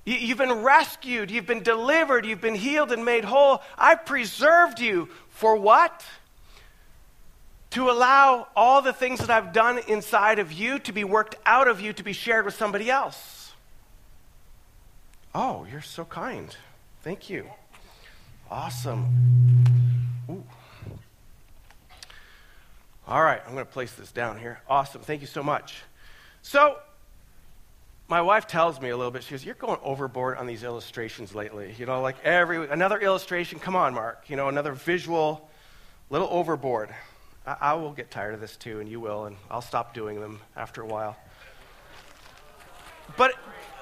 You've 0.05 0.39
been 0.39 0.63
rescued, 0.63 1.31
you've 1.31 1.47
been 1.47 1.63
delivered, 1.63 2.27
you've 2.27 2.41
been 2.41 2.55
healed 2.55 2.91
and 2.91 3.05
made 3.05 3.25
whole. 3.25 3.63
I've 3.79 4.05
preserved 4.05 4.81
you 4.81 5.09
for 5.29 5.57
what? 5.57 6.05
To 7.71 7.91
allow 7.91 8.49
all 8.57 8.83
the 8.83 8.93
things 8.93 9.21
that 9.21 9.31
I've 9.31 9.53
done 9.53 9.79
inside 9.87 10.39
of 10.39 10.53
you 10.53 10.79
to 10.81 10.93
be 10.93 11.05
worked 11.05 11.37
out 11.47 11.69
of 11.69 11.81
you 11.81 11.93
to 11.93 12.03
be 12.03 12.13
shared 12.13 12.45
with 12.45 12.55
somebody 12.55 12.91
else. 12.91 13.53
Oh, 15.35 15.67
you're 15.71 15.81
so 15.81 16.05
kind. 16.05 16.55
Thank 17.03 17.31
you. 17.31 17.47
Awesome. 18.51 19.07
Ooh. 20.29 20.45
All 23.07 23.23
right, 23.23 23.41
I'm 23.47 23.55
going 23.55 23.65
to 23.65 23.73
place 23.73 23.93
this 23.93 24.11
down 24.11 24.39
here. 24.39 24.61
Awesome. 24.69 25.03
Thank 25.03 25.21
you 25.21 25.27
so 25.27 25.43
much. 25.43 25.83
So, 26.43 26.77
my 28.09 28.21
wife 28.21 28.49
tells 28.49 28.81
me 28.81 28.91
a 28.91 28.97
little 28.97 29.13
bit, 29.13 29.23
she 29.23 29.31
goes, 29.31 29.45
You're 29.45 29.55
going 29.55 29.79
overboard 29.85 30.37
on 30.37 30.47
these 30.47 30.65
illustrations 30.65 31.35
lately. 31.35 31.75
You 31.79 31.87
know, 31.87 32.03
like 32.03 32.17
every, 32.25 32.69
another 32.69 32.99
illustration, 32.99 33.61
come 33.61 33.77
on, 33.77 33.95
Mark. 33.95 34.25
You 34.29 34.35
know, 34.37 34.49
another 34.49 34.73
visual, 34.73 35.49
little 36.09 36.29
overboard. 36.31 36.91
I, 37.51 37.73
I 37.73 37.75
will 37.75 37.93
get 37.93 38.11
tired 38.11 38.35
of 38.35 38.41
this 38.41 38.57
too, 38.57 38.81
and 38.81 38.89
you 38.89 39.01
will, 39.01 39.25
and 39.25 39.37
I'll 39.51 39.63
stop 39.63 39.95
doing 39.95 40.21
them 40.21 40.41
after 40.57 40.83
a 40.83 40.87
while. 40.87 41.17
But 43.17 43.35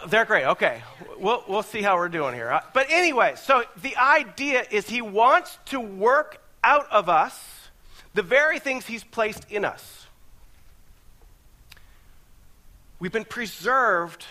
they're 0.09 0.25
great. 0.25 0.45
Okay. 0.45 0.83
We'll, 1.19 1.45
we'll 1.49 1.63
see 1.63 1.83
how 1.83 1.97
we're 1.97 2.09
doing 2.09 2.35
here. 2.35 2.61
But 2.73 2.87
anyway, 2.91 3.35
so 3.37 3.65
the 3.83 3.97
idea 3.97 4.65
is 4.71 4.89
he 4.89 5.03
wants 5.03 5.59
to 5.67 5.81
work 5.81 6.41
out 6.65 6.91
of 6.91 7.09
us 7.09 7.69
the 8.15 8.23
very 8.23 8.59
things 8.59 8.87
he's 8.87 9.05
placed 9.05 9.45
in 9.51 9.65
us. 9.65 10.07
We've 12.99 13.13
been 13.13 13.25
preserved 13.25 14.25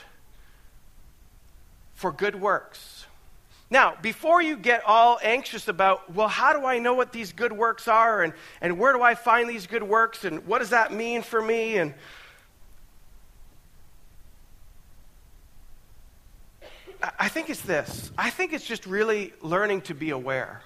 for 1.94 2.12
good 2.12 2.36
works. 2.36 2.97
Now, 3.70 3.96
before 4.02 4.42
you 4.42 4.56
get 4.56 4.84
all 4.86 5.20
anxious 5.22 5.68
about, 5.68 6.14
well, 6.14 6.30
how 6.30 6.54
do 6.58 6.66
I 6.66 6.80
know 6.80 6.94
what 6.94 7.12
these 7.12 7.34
good 7.34 7.52
works 7.52 7.88
are 7.88 8.24
and, 8.24 8.34
and 8.62 8.80
where 8.80 8.94
do 8.94 9.02
I 9.02 9.16
find 9.16 9.50
these 9.50 9.68
good 9.68 9.84
works 9.84 10.24
and 10.24 10.46
what 10.48 10.60
does 10.60 10.70
that 10.70 10.94
mean 10.94 11.22
for 11.22 11.42
me? 11.42 11.78
And 11.78 11.94
I 17.20 17.28
think 17.28 17.50
it's 17.50 17.62
this. 17.62 18.10
I 18.18 18.30
think 18.30 18.54
it's 18.54 18.66
just 18.66 18.86
really 18.86 19.34
learning 19.42 19.82
to 19.82 19.94
be 19.94 20.12
aware. 20.12 20.62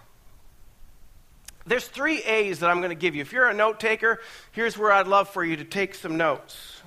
There's 1.66 1.88
three 1.88 2.22
A's 2.24 2.60
that 2.60 2.70
I'm 2.70 2.78
going 2.78 2.90
to 2.90 2.96
give 2.96 3.16
you. 3.16 3.22
If 3.22 3.34
you're 3.34 3.48
a 3.48 3.54
note 3.54 3.80
taker, 3.80 4.22
here's 4.52 4.78
where 4.78 4.92
I'd 4.92 5.08
love 5.08 5.30
for 5.30 5.44
you 5.44 5.58
to 5.58 5.64
take 5.64 5.96
some 5.96 6.18
notes. 6.18 6.82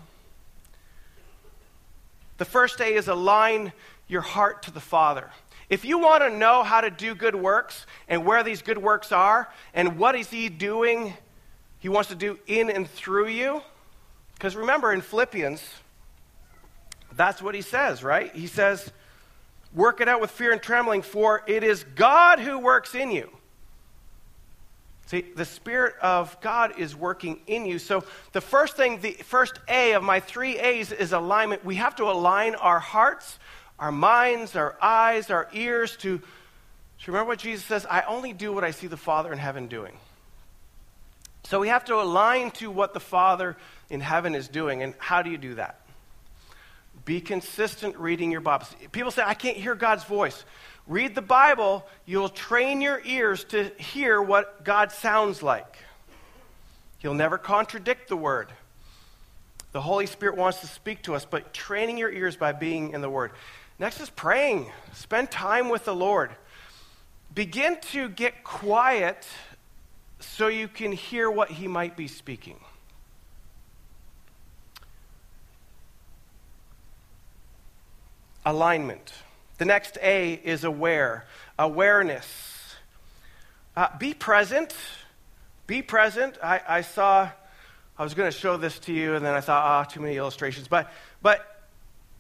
The 2.39 2.45
first 2.45 2.81
A 2.81 2.95
is 2.95 3.09
align 3.09 3.73
your 4.09 4.21
heart 4.21 4.65
to 4.65 4.71
the 4.71 4.81
Father. 4.81 5.31
If 5.69 5.85
you 5.85 5.99
want 5.99 6.23
to 6.23 6.31
know 6.31 6.63
how 6.63 6.81
to 6.81 6.91
do 6.91 7.15
good 7.15 7.35
works 7.35 7.87
and 8.09 8.25
where 8.25 8.43
these 8.43 8.63
good 8.63 8.79
works 8.79 9.13
are 9.13 9.51
and 9.73 9.99
what 9.99 10.15
is 10.15 10.29
He 10.29 10.49
doing, 10.49 11.15
He 11.79 11.89
wants 11.89 12.09
to 12.11 12.15
do 12.15 12.39
in 12.47 12.71
and 12.71 12.89
through 12.89 13.29
you. 13.29 13.63
Because 14.35 14.57
remember 14.57 14.93
in 14.93 15.01
Philippians, 15.01 15.63
that's 17.17 17.41
what 17.41 17.55
He 17.55 17.63
says, 17.63 18.03
right? 18.03 18.35
He 18.35 18.47
says, 18.47 18.93
Work 19.75 20.01
it 20.01 20.09
out 20.09 20.21
with 20.21 20.31
fear 20.31 20.53
and 20.53 20.63
trembling, 20.63 21.03
for 21.03 21.43
it 21.47 21.65
is 21.65 21.85
God 21.97 22.39
who 22.39 22.61
works 22.61 22.95
in 22.95 23.11
you. 23.11 23.29
See, 25.07 25.23
the 25.35 25.45
Spirit 25.45 25.97
of 26.01 26.41
God 26.41 26.79
is 26.79 26.97
working 26.97 27.41
in 27.47 27.67
you. 27.67 27.79
So, 27.79 28.05
the 28.33 28.41
first 28.41 28.77
thing, 28.77 29.01
the 29.01 29.13
first 29.13 29.59
A 29.69 29.93
of 29.93 30.03
my 30.03 30.21
three 30.21 30.59
A's 30.59 30.93
is 30.93 31.13
alignment. 31.13 31.65
We 31.65 31.75
have 31.75 31.97
to 31.97 32.05
align 32.05 32.55
our 32.55 32.79
hearts, 32.79 33.39
our 33.79 33.93
minds, 33.93 34.57
our 34.57 34.77
eyes, 34.81 35.31
our 35.31 35.49
ears 35.53 35.97
to, 35.99 36.19
to 36.19 36.25
remember 37.07 37.29
what 37.29 37.39
Jesus 37.39 37.65
says 37.65 37.87
I 37.87 38.03
only 38.03 38.33
do 38.33 38.53
what 38.53 38.65
I 38.65 38.71
see 38.71 38.87
the 38.87 38.97
Father 38.97 39.33
in 39.33 39.39
heaven 39.39 39.67
doing. 39.69 39.97
So, 41.45 41.61
we 41.61 41.69
have 41.69 41.85
to 41.87 41.97
align 41.97 42.53
to 42.53 42.71
what 42.71 42.95
the 42.95 43.01
Father 43.01 43.57
in 43.91 44.01
heaven 44.01 44.35
is 44.35 44.49
doing. 44.49 44.83
And 44.83 44.95
how 44.99 45.23
do 45.23 45.31
you 45.31 45.39
do 45.39 45.57
that? 45.57 45.81
Be 47.05 47.21
consistent 47.21 47.97
reading 47.99 48.31
your 48.31 48.41
Bible. 48.41 48.67
People 48.93 49.11
say, 49.11 49.23
I 49.25 49.35
can't 49.35 49.57
hear 49.57 49.75
God's 49.75 50.05
voice. 50.05 50.45
Read 50.87 51.15
the 51.15 51.23
Bible, 51.23 51.87
you'll 52.05 52.29
train 52.29 52.81
your 52.81 53.01
ears 53.05 53.45
to 53.45 53.71
hear 53.79 54.21
what 54.21 54.65
God 54.65 54.93
sounds 54.93 55.43
like. 55.43 55.77
He'll 56.99 57.15
never 57.15 57.39
contradict 57.39 58.09
the 58.09 58.17
Word. 58.17 58.49
The 59.73 59.81
Holy 59.81 60.07
Spirit 60.07 60.37
wants 60.37 60.61
to 60.61 60.67
speak 60.67 61.03
to 61.03 61.15
us, 61.15 61.25
but 61.25 61.53
training 61.55 61.99
your 61.99 62.11
ears 62.11 62.37
by 62.37 62.53
being 62.53 62.93
in 62.93 63.01
the 63.01 63.11
Word. 63.11 63.33
Next 63.85 64.01
is 64.01 64.09
praying. 64.09 64.73
Spend 64.95 65.31
time 65.31 65.69
with 65.69 65.85
the 65.85 65.95
Lord. 65.95 66.31
Begin 67.35 67.77
to 67.93 68.09
get 68.09 68.43
quiet 68.43 69.27
so 70.21 70.49
you 70.49 70.69
can 70.69 70.91
hear 70.91 71.31
what 71.31 71.51
He 71.51 71.69
might 71.69 71.95
be 71.95 72.09
speaking. 72.09 72.59
Alignment. 78.47 79.13
The 79.59 79.67
next 79.67 79.99
A 80.01 80.33
is 80.33 80.65
aware, 80.65 81.27
awareness. 81.59 82.27
Uh, 83.77 83.89
be 83.99 84.15
present. 84.15 84.75
Be 85.67 85.83
present. 85.83 86.39
I, 86.43 86.63
I 86.67 86.81
saw, 86.81 87.29
I 87.99 88.03
was 88.03 88.15
going 88.15 88.33
to 88.33 88.39
show 88.39 88.57
this 88.57 88.79
to 88.79 88.95
you, 88.95 89.15
and 89.15 89.23
then 89.23 89.35
I 89.35 89.43
thought, 89.43 89.63
ah, 89.63 89.85
too 89.85 90.01
many 90.01 90.17
illustrations. 90.17 90.69
But, 90.69 90.91
but 91.21 91.54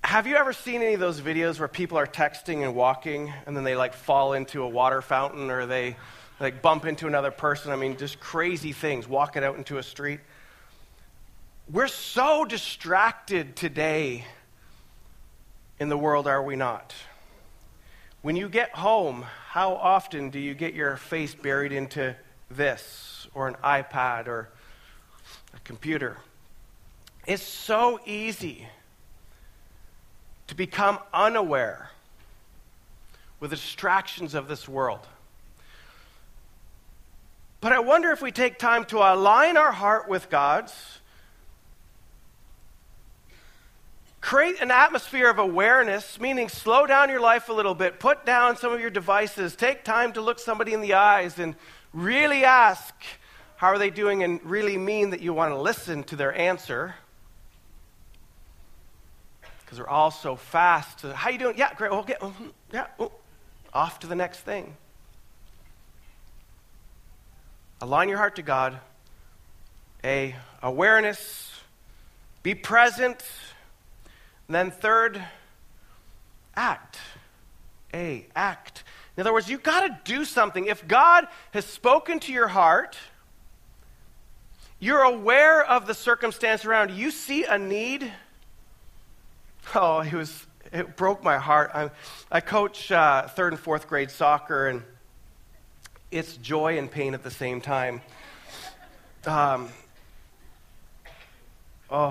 have 0.04 0.26
you 0.26 0.37
ever 0.37 0.52
seen 0.52 0.82
any 0.82 0.94
of 0.94 1.00
those 1.00 1.20
videos 1.20 1.58
where 1.58 1.66
people 1.66 1.96
are 1.96 2.06
texting 2.06 2.62
and 2.62 2.75
walking, 2.75 3.32
and 3.46 3.56
then 3.56 3.64
they 3.64 3.75
like 3.75 3.94
fall 3.94 4.34
into 4.34 4.62
a 4.62 4.68
water 4.68 5.00
fountain 5.00 5.50
or 5.50 5.64
they 5.64 5.96
like 6.38 6.61
bump 6.61 6.84
into 6.84 7.06
another 7.06 7.30
person? 7.30 7.73
I 7.73 7.76
mean, 7.76 7.96
just 7.96 8.20
crazy 8.20 8.73
things, 8.73 9.08
walking 9.08 9.42
out 9.42 9.56
into 9.56 9.78
a 9.78 9.82
street. 9.82 10.20
We're 11.73 11.88
so 11.88 12.44
distracted 12.44 13.56
today 13.56 14.26
in 15.80 15.88
the 15.88 15.96
world, 15.96 16.26
are 16.26 16.42
we 16.42 16.54
not? 16.54 16.94
When 18.20 18.37
you 18.37 18.50
get 18.50 18.75
home, 18.75 19.25
how 19.49 19.73
often 19.73 20.28
do 20.28 20.38
you 20.38 20.52
get 20.52 20.75
your 20.75 20.99
face 20.99 21.34
buried 21.34 21.73
into 21.73 22.14
this 22.50 23.26
or 23.32 23.49
an 23.49 23.54
iPad 23.64 24.28
or 24.28 24.50
a 25.54 25.61
computer? 25.61 26.18
It's 27.26 27.42
so 27.42 27.99
easy 28.04 28.68
to 30.48 30.54
become 30.54 30.98
unaware 31.12 31.90
with 33.40 33.50
the 33.50 33.56
distractions 33.56 34.34
of 34.34 34.48
this 34.48 34.68
world. 34.68 35.06
But 37.60 37.72
I 37.72 37.80
wonder 37.80 38.10
if 38.10 38.20
we 38.20 38.30
take 38.30 38.58
time 38.58 38.84
to 38.86 38.98
align 38.98 39.56
our 39.56 39.72
heart 39.72 40.08
with 40.08 40.28
God's 40.28 40.74
Create 44.24 44.62
an 44.62 44.70
atmosphere 44.70 45.28
of 45.28 45.38
awareness, 45.38 46.18
meaning 46.18 46.48
slow 46.48 46.86
down 46.86 47.10
your 47.10 47.20
life 47.20 47.50
a 47.50 47.52
little 47.52 47.74
bit, 47.74 48.00
put 48.00 48.24
down 48.24 48.56
some 48.56 48.72
of 48.72 48.80
your 48.80 48.88
devices, 48.88 49.54
take 49.54 49.84
time 49.84 50.14
to 50.14 50.22
look 50.22 50.38
somebody 50.38 50.72
in 50.72 50.80
the 50.80 50.94
eyes 50.94 51.38
and 51.38 51.54
really 51.92 52.42
ask, 52.42 52.94
how 53.56 53.66
are 53.66 53.78
they 53.78 53.90
doing, 53.90 54.22
and 54.22 54.42
really 54.42 54.78
mean 54.78 55.10
that 55.10 55.20
you 55.20 55.34
want 55.34 55.52
to 55.52 55.60
listen 55.60 56.02
to 56.04 56.16
their 56.16 56.34
answer. 56.34 56.94
Because 59.64 59.79
we're 59.79 59.88
all 59.88 60.11
so 60.11 60.37
fast. 60.37 60.98
To, 61.00 61.14
how 61.14 61.31
you 61.31 61.38
doing? 61.38 61.57
Yeah, 61.57 61.72
great. 61.74 61.92
Okay. 61.92 62.16
Mm-hmm. 62.20 62.46
Yeah. 62.72 62.87
Off 63.72 63.98
to 64.00 64.07
the 64.07 64.14
next 64.14 64.40
thing. 64.40 64.77
Align 67.81 68.09
your 68.09 68.18
heart 68.18 68.37
to 68.37 68.42
God. 68.42 68.79
A 70.05 70.35
awareness. 70.62 71.50
Be 72.42 72.55
present 72.55 73.22
and 74.48 74.55
then 74.55 74.70
third, 74.70 75.22
act. 76.55 76.98
A, 77.92 78.27
act. 78.35 78.85
In 79.16 79.22
other 79.22 79.33
words, 79.33 79.48
you've 79.48 79.62
got 79.62 79.87
to 79.87 80.12
do 80.12 80.24
something. 80.24 80.66
If 80.66 80.87
God 80.87 81.27
has 81.53 81.64
spoken 81.64 82.20
to 82.20 82.33
your 82.33 82.48
heart, 82.48 82.96
you're 84.81 85.03
aware 85.03 85.64
of 85.64 85.87
the 85.87 85.94
circumstance 85.94 86.64
around. 86.64 86.90
You 86.90 87.11
see 87.11 87.44
a 87.44 87.57
need. 87.57 88.12
Oh, 89.74 90.00
it 90.00 90.12
was 90.12 90.46
it 90.72 90.96
broke 90.96 91.22
my 91.22 91.38
heart. 91.38 91.70
I, 91.74 91.90
I 92.31 92.40
coach 92.40 92.90
uh, 92.90 93.29
third 93.29 93.53
and 93.53 93.61
fourth 93.61 93.88
grade 93.88 94.11
soccer, 94.11 94.68
and 94.68 94.83
it's 96.11 96.37
joy 96.37 96.79
and 96.79 96.90
pain 96.90 97.14
at 97.14 97.22
the 97.22 97.31
same 97.31 97.61
time. 97.61 98.00
Um, 99.27 99.68
oh, 101.90 102.09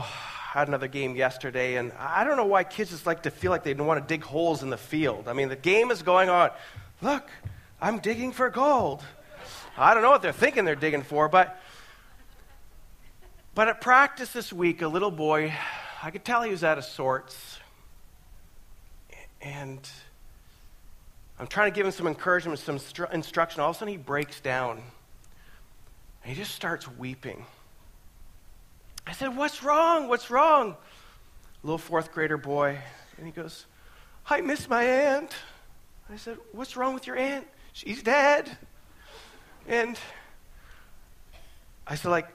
I 0.53 0.59
had 0.59 0.67
another 0.67 0.87
game 0.87 1.15
yesterday, 1.15 1.75
and 1.75 1.91
I 1.99 2.23
don't 2.23 2.37
know 2.37 2.45
why 2.45 2.63
kids 2.63 2.91
just 2.91 3.05
like 3.05 3.23
to 3.23 3.31
feel 3.31 3.51
like 3.51 3.63
they 3.63 3.73
don't 3.73 3.87
want 3.87 4.01
to 4.01 4.13
dig 4.13 4.23
holes 4.23 4.63
in 4.63 4.69
the 4.69 4.77
field. 4.77 5.27
I 5.27 5.33
mean, 5.33 5.49
the 5.49 5.55
game 5.55 5.91
is 5.91 6.01
going 6.01 6.29
on. 6.29 6.51
Look, 7.01 7.29
I'm 7.81 7.99
digging 7.99 8.31
for 8.31 8.49
gold. 8.49 9.03
I 9.77 9.93
don't 9.93 10.03
know 10.03 10.11
what 10.11 10.21
they're 10.21 10.31
thinking 10.31 10.65
they're 10.65 10.75
digging 10.75 11.03
for, 11.03 11.27
but 11.27 11.59
but 13.55 13.67
at 13.67 13.81
practice 13.81 14.31
this 14.31 14.51
week, 14.51 14.81
a 14.81 14.87
little 14.87 15.11
boy, 15.11 15.53
I 16.05 16.11
could 16.11 16.25
tell 16.25 16.41
he 16.41 16.51
was 16.51 16.65
out 16.65 16.77
of 16.77 16.83
sorts, 16.83 17.59
and 19.41 19.79
I'm 21.39 21.47
trying 21.47 21.71
to 21.71 21.75
give 21.75 21.85
him 21.85 21.93
some 21.93 22.07
encouragement, 22.07 22.59
some 22.59 22.77
instruction. 23.13 23.61
All 23.61 23.69
of 23.69 23.77
a 23.77 23.79
sudden, 23.79 23.93
he 23.93 23.97
breaks 23.97 24.41
down, 24.41 24.83
and 26.21 26.29
he 26.29 26.35
just 26.35 26.53
starts 26.53 26.89
weeping. 26.97 27.45
I 29.07 29.13
said, 29.13 29.37
What's 29.37 29.63
wrong? 29.63 30.09
What's 30.09 30.29
wrong? 30.29 30.75
Little 31.63 31.77
fourth 31.77 32.11
grader 32.11 32.35
boy. 32.35 32.77
And 33.17 33.25
he 33.25 33.31
goes, 33.31 33.65
I 34.29 34.41
miss 34.41 34.67
my 34.67 34.83
aunt. 34.83 35.31
I 36.11 36.17
said, 36.17 36.37
What's 36.51 36.75
wrong 36.75 36.93
with 36.93 37.07
your 37.07 37.15
aunt? 37.15 37.47
She's 37.71 38.03
dead. 38.03 38.57
And 39.69 39.97
I 41.87 41.95
said, 41.95 42.09
like, 42.11 42.27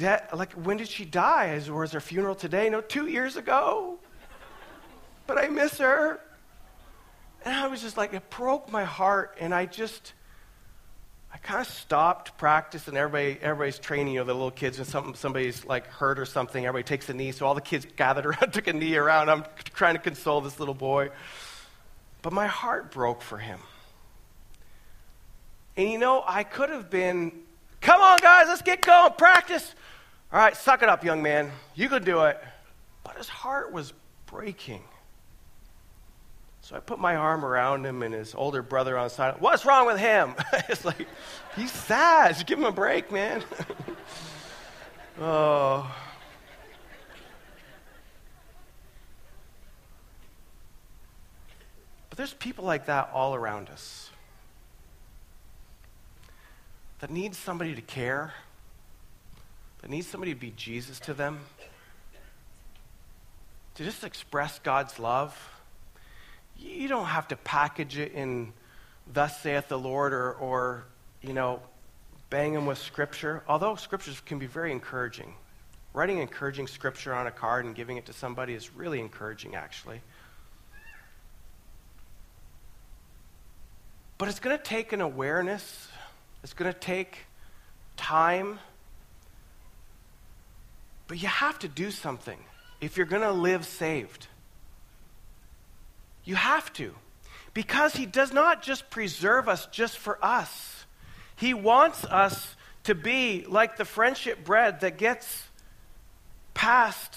like 0.00 0.52
when 0.52 0.76
did 0.76 0.88
she 0.88 1.04
die? 1.04 1.54
I 1.54 1.58
said, 1.58 1.72
was 1.72 1.92
her 1.92 2.00
funeral 2.00 2.34
today? 2.34 2.68
No, 2.68 2.80
two 2.80 3.06
years 3.06 3.36
ago. 3.36 3.98
But 5.26 5.38
I 5.38 5.48
miss 5.48 5.78
her. 5.78 6.20
And 7.44 7.54
I 7.54 7.68
was 7.68 7.80
just 7.80 7.96
like, 7.96 8.12
it 8.12 8.28
broke 8.30 8.70
my 8.70 8.84
heart. 8.84 9.36
And 9.40 9.54
I 9.54 9.66
just, 9.66 10.12
I 11.32 11.38
kind 11.38 11.60
of 11.60 11.66
stopped 11.66 12.36
practice, 12.38 12.88
and 12.88 12.96
everybody, 12.96 13.38
everybody's 13.40 13.78
training, 13.78 14.14
you 14.14 14.20
know, 14.20 14.24
the 14.24 14.34
little 14.34 14.50
kids, 14.50 14.78
when 14.78 14.86
something, 14.86 15.14
somebody's 15.14 15.64
like 15.64 15.86
hurt 15.86 16.18
or 16.18 16.24
something, 16.24 16.64
everybody 16.64 16.84
takes 16.84 17.08
a 17.08 17.14
knee. 17.14 17.32
So 17.32 17.46
all 17.46 17.54
the 17.54 17.60
kids 17.60 17.86
gathered 17.96 18.26
around, 18.26 18.52
took 18.52 18.66
a 18.66 18.72
knee 18.72 18.96
around. 18.96 19.30
I'm 19.30 19.44
trying 19.74 19.94
to 19.94 20.00
console 20.00 20.40
this 20.40 20.58
little 20.58 20.74
boy. 20.74 21.10
But 22.22 22.32
my 22.32 22.46
heart 22.46 22.90
broke 22.90 23.22
for 23.22 23.38
him. 23.38 23.60
And 25.76 25.90
you 25.90 25.98
know, 25.98 26.24
I 26.26 26.42
could 26.42 26.70
have 26.70 26.90
been, 26.90 27.32
come 27.80 28.00
on, 28.00 28.18
guys, 28.18 28.48
let's 28.48 28.62
get 28.62 28.82
going, 28.82 29.12
practice. 29.12 29.74
All 30.32 30.38
right, 30.38 30.56
suck 30.56 30.82
it 30.82 30.88
up, 30.88 31.04
young 31.04 31.22
man. 31.22 31.50
You 31.74 31.88
can 31.88 32.04
do 32.04 32.22
it. 32.24 32.42
But 33.04 33.16
his 33.16 33.28
heart 33.28 33.72
was 33.72 33.92
breaking. 34.26 34.82
So 36.62 36.74
I 36.74 36.80
put 36.80 36.98
my 36.98 37.14
arm 37.14 37.44
around 37.44 37.86
him 37.86 38.02
and 38.02 38.12
his 38.12 38.34
older 38.34 38.60
brother 38.60 38.98
on 38.98 39.04
the 39.04 39.10
side. 39.10 39.36
What's 39.38 39.64
wrong 39.64 39.86
with 39.86 39.98
him? 39.98 40.34
it's 40.68 40.84
like, 40.84 41.06
he's 41.54 41.70
sad. 41.70 42.34
Just 42.34 42.46
give 42.46 42.58
him 42.58 42.64
a 42.64 42.72
break, 42.72 43.12
man. 43.12 43.44
oh. 45.20 45.94
But 52.10 52.18
there's 52.18 52.34
people 52.34 52.64
like 52.64 52.86
that 52.86 53.10
all 53.12 53.34
around 53.34 53.68
us 53.68 54.10
that 57.00 57.10
needs 57.10 57.38
somebody 57.38 57.74
to 57.74 57.82
care, 57.82 58.32
that 59.82 59.90
needs 59.90 60.06
somebody 60.06 60.34
to 60.34 60.40
be 60.40 60.52
Jesus 60.56 60.98
to 61.00 61.14
them, 61.14 61.40
to 63.74 63.84
just 63.84 64.04
express 64.04 64.58
God's 64.58 64.98
love 64.98 65.36
you 66.58 66.88
don't 66.88 67.06
have 67.06 67.28
to 67.28 67.36
package 67.36 67.98
it 67.98 68.12
in 68.12 68.52
thus 69.12 69.40
saith 69.40 69.68
the 69.68 69.78
Lord 69.78 70.12
or, 70.12 70.32
or 70.32 70.84
you 71.22 71.32
know, 71.32 71.60
bang 72.30 72.54
them 72.54 72.66
with 72.66 72.78
scripture, 72.78 73.42
although 73.48 73.76
scriptures 73.76 74.20
can 74.24 74.38
be 74.38 74.46
very 74.46 74.72
encouraging. 74.72 75.34
Writing 75.92 76.18
encouraging 76.18 76.66
scripture 76.66 77.14
on 77.14 77.26
a 77.26 77.30
card 77.30 77.64
and 77.64 77.74
giving 77.74 77.96
it 77.96 78.06
to 78.06 78.12
somebody 78.12 78.54
is 78.54 78.74
really 78.74 79.00
encouraging, 79.00 79.54
actually. 79.54 80.00
But 84.18 84.28
it's 84.28 84.40
going 84.40 84.56
to 84.56 84.62
take 84.62 84.92
an 84.92 85.00
awareness, 85.00 85.88
it's 86.46 86.54
going 86.54 86.72
to 86.72 86.78
take 86.78 87.26
time. 87.96 88.60
But 91.08 91.20
you 91.20 91.26
have 91.26 91.58
to 91.58 91.68
do 91.68 91.90
something 91.90 92.38
if 92.80 92.96
you're 92.96 93.04
going 93.04 93.22
to 93.22 93.32
live 93.32 93.66
saved. 93.66 94.28
You 96.22 96.36
have 96.36 96.72
to. 96.74 96.94
Because 97.52 97.96
He 97.96 98.06
does 98.06 98.32
not 98.32 98.62
just 98.62 98.90
preserve 98.90 99.48
us 99.48 99.66
just 99.72 99.98
for 99.98 100.24
us, 100.24 100.84
He 101.34 101.52
wants 101.52 102.04
us 102.04 102.54
to 102.84 102.94
be 102.94 103.44
like 103.48 103.76
the 103.76 103.84
friendship 103.84 104.44
bread 104.44 104.82
that 104.82 104.98
gets 104.98 105.48
passed, 106.54 107.16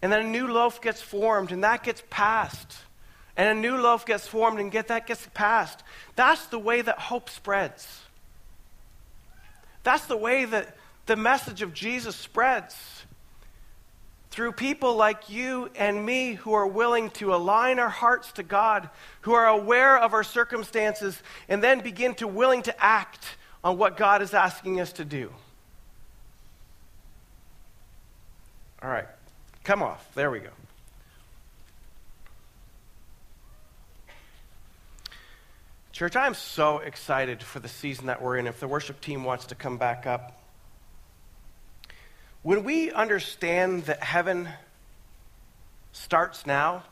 and 0.00 0.12
then 0.12 0.20
a 0.20 0.30
new 0.30 0.46
loaf 0.46 0.80
gets 0.80 1.02
formed, 1.02 1.50
and 1.50 1.64
that 1.64 1.82
gets 1.82 2.04
passed, 2.10 2.76
and 3.36 3.58
a 3.58 3.60
new 3.60 3.76
loaf 3.76 4.06
gets 4.06 4.28
formed, 4.28 4.60
and 4.60 4.70
get 4.70 4.86
that 4.86 5.08
gets 5.08 5.26
passed. 5.34 5.82
That's 6.14 6.46
the 6.46 6.60
way 6.60 6.80
that 6.80 7.00
hope 7.00 7.28
spreads. 7.28 8.02
That's 9.86 10.06
the 10.06 10.16
way 10.16 10.44
that 10.44 10.76
the 11.06 11.14
message 11.14 11.62
of 11.62 11.72
Jesus 11.72 12.16
spreads. 12.16 12.74
Through 14.30 14.52
people 14.52 14.96
like 14.96 15.30
you 15.30 15.70
and 15.76 16.04
me 16.04 16.34
who 16.34 16.54
are 16.54 16.66
willing 16.66 17.08
to 17.10 17.32
align 17.32 17.78
our 17.78 17.88
hearts 17.88 18.32
to 18.32 18.42
God, 18.42 18.90
who 19.20 19.32
are 19.34 19.46
aware 19.46 19.96
of 19.96 20.12
our 20.12 20.24
circumstances, 20.24 21.22
and 21.48 21.62
then 21.62 21.82
begin 21.82 22.16
to 22.16 22.26
willing 22.26 22.62
to 22.62 22.84
act 22.84 23.36
on 23.62 23.78
what 23.78 23.96
God 23.96 24.22
is 24.22 24.34
asking 24.34 24.80
us 24.80 24.90
to 24.94 25.04
do. 25.04 25.30
All 28.82 28.90
right, 28.90 29.06
come 29.62 29.84
off. 29.84 30.12
There 30.16 30.32
we 30.32 30.40
go. 30.40 30.55
Church, 35.96 36.14
I'm 36.14 36.34
so 36.34 36.80
excited 36.80 37.42
for 37.42 37.58
the 37.58 37.68
season 37.68 38.08
that 38.08 38.20
we're 38.20 38.36
in. 38.36 38.46
If 38.46 38.60
the 38.60 38.68
worship 38.68 39.00
team 39.00 39.24
wants 39.24 39.46
to 39.46 39.54
come 39.54 39.78
back 39.78 40.04
up, 40.04 40.38
when 42.42 42.64
we 42.64 42.92
understand 42.92 43.84
that 43.84 44.02
heaven 44.02 44.46
starts 45.92 46.44
now, 46.44 46.82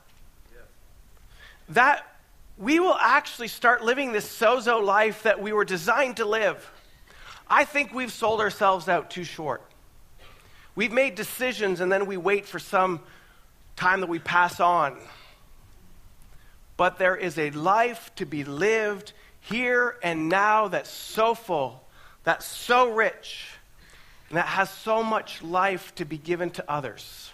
that 1.69 2.17
we 2.57 2.81
will 2.81 2.97
actually 2.99 3.49
start 3.49 3.85
living 3.85 4.13
this 4.13 4.27
sozo 4.27 4.83
life 4.83 5.25
that 5.25 5.39
we 5.39 5.53
were 5.53 5.67
designed 5.67 6.17
to 6.17 6.25
live. 6.25 6.67
I 7.47 7.67
think 7.67 7.93
we've 7.93 8.11
sold 8.11 8.41
ourselves 8.41 8.89
out 8.89 9.11
too 9.11 9.25
short. 9.25 9.61
We've 10.75 10.93
made 10.93 11.15
decisions 11.15 11.81
and 11.81 11.93
then 11.93 12.07
we 12.07 12.17
wait 12.17 12.47
for 12.47 12.59
some 12.59 13.01
time 13.77 14.01
that 14.01 14.09
we 14.09 14.19
pass 14.19 14.61
on. 14.61 14.97
But 16.77 16.99
there 16.99 17.17
is 17.17 17.39
a 17.39 17.51
life 17.51 18.11
to 18.17 18.27
be 18.27 18.45
lived 18.45 19.13
here 19.41 19.97
and 20.03 20.29
now 20.29 20.69
that's 20.69 20.91
so 20.91 21.35
full, 21.35 21.85
that's 22.25 22.47
so 22.47 22.91
rich, 22.91 23.49
and 24.29 24.39
that 24.39 24.47
has 24.47 24.71
so 24.71 25.03
much 25.03 25.43
life 25.43 25.95
to 25.97 26.05
be 26.05 26.19
given 26.19 26.51
to 26.51 26.71
others. 26.71 27.31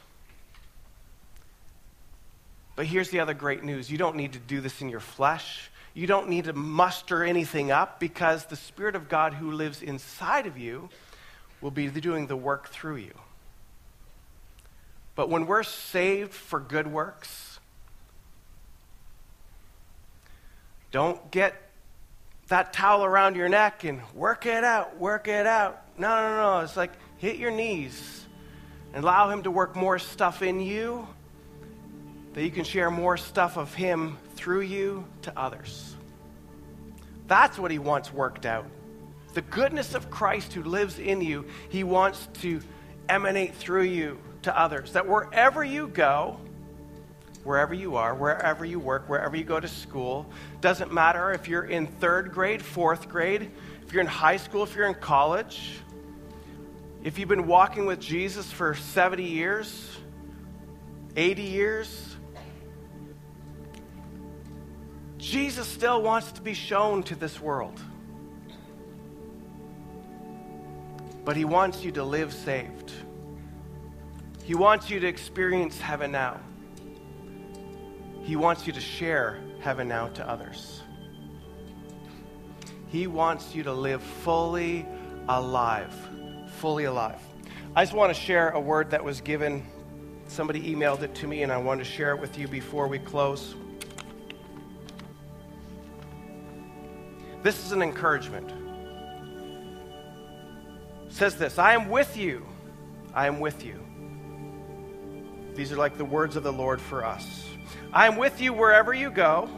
But 2.77 2.87
here's 2.87 3.11
the 3.11 3.21
other 3.21 3.35
great 3.35 3.63
news 3.63 3.91
you 3.91 3.99
don't 3.99 4.17
need 4.17 4.33
to 4.33 4.39
do 4.39 4.61
this 4.61 4.81
in 4.81 4.89
your 4.89 5.01
flesh. 5.01 5.71
You 5.93 6.07
don't 6.07 6.29
need 6.29 6.45
to 6.45 6.53
muster 6.53 7.25
anything 7.25 7.71
up 7.71 7.99
because 7.99 8.45
the 8.45 8.57
Spirit 8.57 8.95
of 8.95 9.09
God 9.09 9.35
who 9.35 9.51
lives 9.51 9.83
inside 9.83 10.47
of 10.47 10.57
you 10.57 10.89
will 11.61 11.73
be 11.73 11.89
doing 11.89 12.27
the 12.27 12.37
work 12.37 12.69
through 12.69 12.97
you. 12.97 13.13
But 15.15 15.29
when 15.29 15.47
we're 15.47 15.65
saved 15.65 16.33
for 16.33 16.61
good 16.61 16.87
works, 16.87 17.50
don't 20.91 21.31
get 21.31 21.55
that 22.49 22.73
towel 22.73 23.05
around 23.05 23.37
your 23.37 23.49
neck 23.49 23.85
and 23.85 24.01
work 24.15 24.45
it 24.45 24.65
out, 24.65 24.99
work 24.99 25.29
it 25.29 25.47
out. 25.47 25.83
No, 25.97 26.09
no, 26.09 26.37
no. 26.37 26.61
It's 26.65 26.77
like 26.77 26.93
hit 27.19 27.37
your 27.37 27.51
knees 27.51 28.27
and 28.93 29.05
allow 29.05 29.31
Him 29.31 29.45
to 29.45 29.51
work 29.51 29.77
more 29.77 29.99
stuff 29.99 30.43
in 30.43 30.61
you 30.61 31.07
that 32.33 32.43
you 32.43 32.51
can 32.51 32.65
share 32.65 32.91
more 32.91 33.17
stuff 33.17 33.57
of 33.57 33.75
Him 33.75 34.19
through 34.35 34.63
you 34.63 35.05
to 35.23 35.39
others. 35.39 35.97
That's 37.29 37.59
what 37.59 37.71
He 37.71 37.79
wants 37.79 38.13
worked 38.13 38.47
out. 38.47 38.67
The 39.35 39.43
goodness 39.43 39.95
of 39.95 40.11
Christ 40.11 40.53
who 40.53 40.65
lives 40.65 40.99
in 40.99 41.21
you, 41.21 41.47
He 41.69 41.85
wants 41.85 42.29
to 42.41 42.61
emanate 43.09 43.55
through 43.55 43.85
you 43.85 44.19
to 44.43 44.59
others. 44.59 44.93
That 44.93 45.07
wherever 45.07 45.63
you 45.63 45.87
go, 45.87 46.41
wherever 47.45 47.75
you 47.75 47.97
are, 47.97 48.15
wherever 48.15 48.65
you 48.65 48.79
work, 48.79 49.09
wherever 49.09 49.37
you 49.37 49.45
go 49.45 49.59
to 49.59 49.69
school, 49.69 50.27
doesn't 50.61 50.93
matter 50.93 51.33
if 51.33 51.49
you're 51.49 51.65
in 51.65 51.87
third 51.87 52.33
grade, 52.33 52.63
fourth 52.63 53.09
grade, 53.09 53.51
if 53.87 53.93
you're 53.93 54.03
in 54.03 54.07
high 54.07 54.37
school, 54.37 54.63
if 54.63 54.75
you're 54.75 54.87
in 54.87 54.95
college, 54.95 55.81
if 57.03 57.19
you've 57.19 57.29
been 57.29 57.47
walking 57.47 57.87
with 57.87 57.99
Jesus 57.99 58.51
for 58.53 58.75
70 58.75 59.25
years, 59.25 59.97
80 61.17 61.43
years, 61.43 62.17
Jesus 65.17 65.67
still 65.67 66.03
wants 66.03 66.33
to 66.33 66.43
be 66.43 66.55
shown 66.55 67.03
to 67.05 67.15
this 67.15 67.41
world. 67.41 67.81
But 71.25 71.37
he 71.37 71.45
wants 71.45 71.85
you 71.85 71.93
to 71.93 72.05
live 72.05 72.33
saved. 72.33 72.93
He 74.45 74.55
wants 74.55 74.91
you 74.91 75.01
to 75.01 75.07
experience 75.07 75.79
heaven 75.79 76.13
now. 76.13 76.41
He 78.23 78.37
wants 78.37 78.67
you 78.67 78.73
to 78.73 78.81
share 78.81 79.39
heaven 79.61 79.89
now 79.89 80.09
to 80.09 80.29
others. 80.29 80.83
He 82.89 83.07
wants 83.07 83.55
you 83.55 83.63
to 83.65 83.73
live 83.73 84.03
fully 84.03 84.87
alive. 85.29 85.95
Fully 86.59 86.85
alive. 86.85 87.21
I 87.75 87.85
just 87.85 87.95
want 87.95 88.15
to 88.15 88.21
share 88.21 88.51
a 88.51 88.61
word 88.61 88.91
that 88.91 89.05
was 89.05 89.21
given. 89.21 89.65
Somebody 90.27 90.75
emailed 90.75 91.03
it 91.03 91.15
to 91.17 91.27
me, 91.27 91.43
and 91.43 91.53
I 91.53 91.57
want 91.59 91.79
to 91.81 91.85
share 91.85 92.15
it 92.15 92.21
with 92.21 92.39
you 92.39 92.49
before 92.49 92.89
we 92.89 92.99
close. 92.99 93.55
This 97.43 97.65
is 97.65 97.73
an 97.73 97.81
encouragement. 97.81 98.51
It 101.07 101.13
says 101.13 101.37
this 101.37 101.59
I 101.59 101.75
am 101.75 101.89
with 101.89 102.17
you. 102.17 102.47
I 103.15 103.27
am 103.27 103.41
with 103.41 103.65
you. 103.65 103.81
These 105.55 105.73
are 105.73 105.77
like 105.77 105.97
the 105.97 106.05
words 106.05 106.37
of 106.37 106.43
the 106.43 106.53
Lord 106.53 106.81
for 106.81 107.05
us. 107.05 107.50
I 107.93 108.07
am 108.07 108.17
with 108.17 108.41
you 108.41 108.53
wherever 108.53 108.95
you 108.95 109.11
go. 109.11 109.49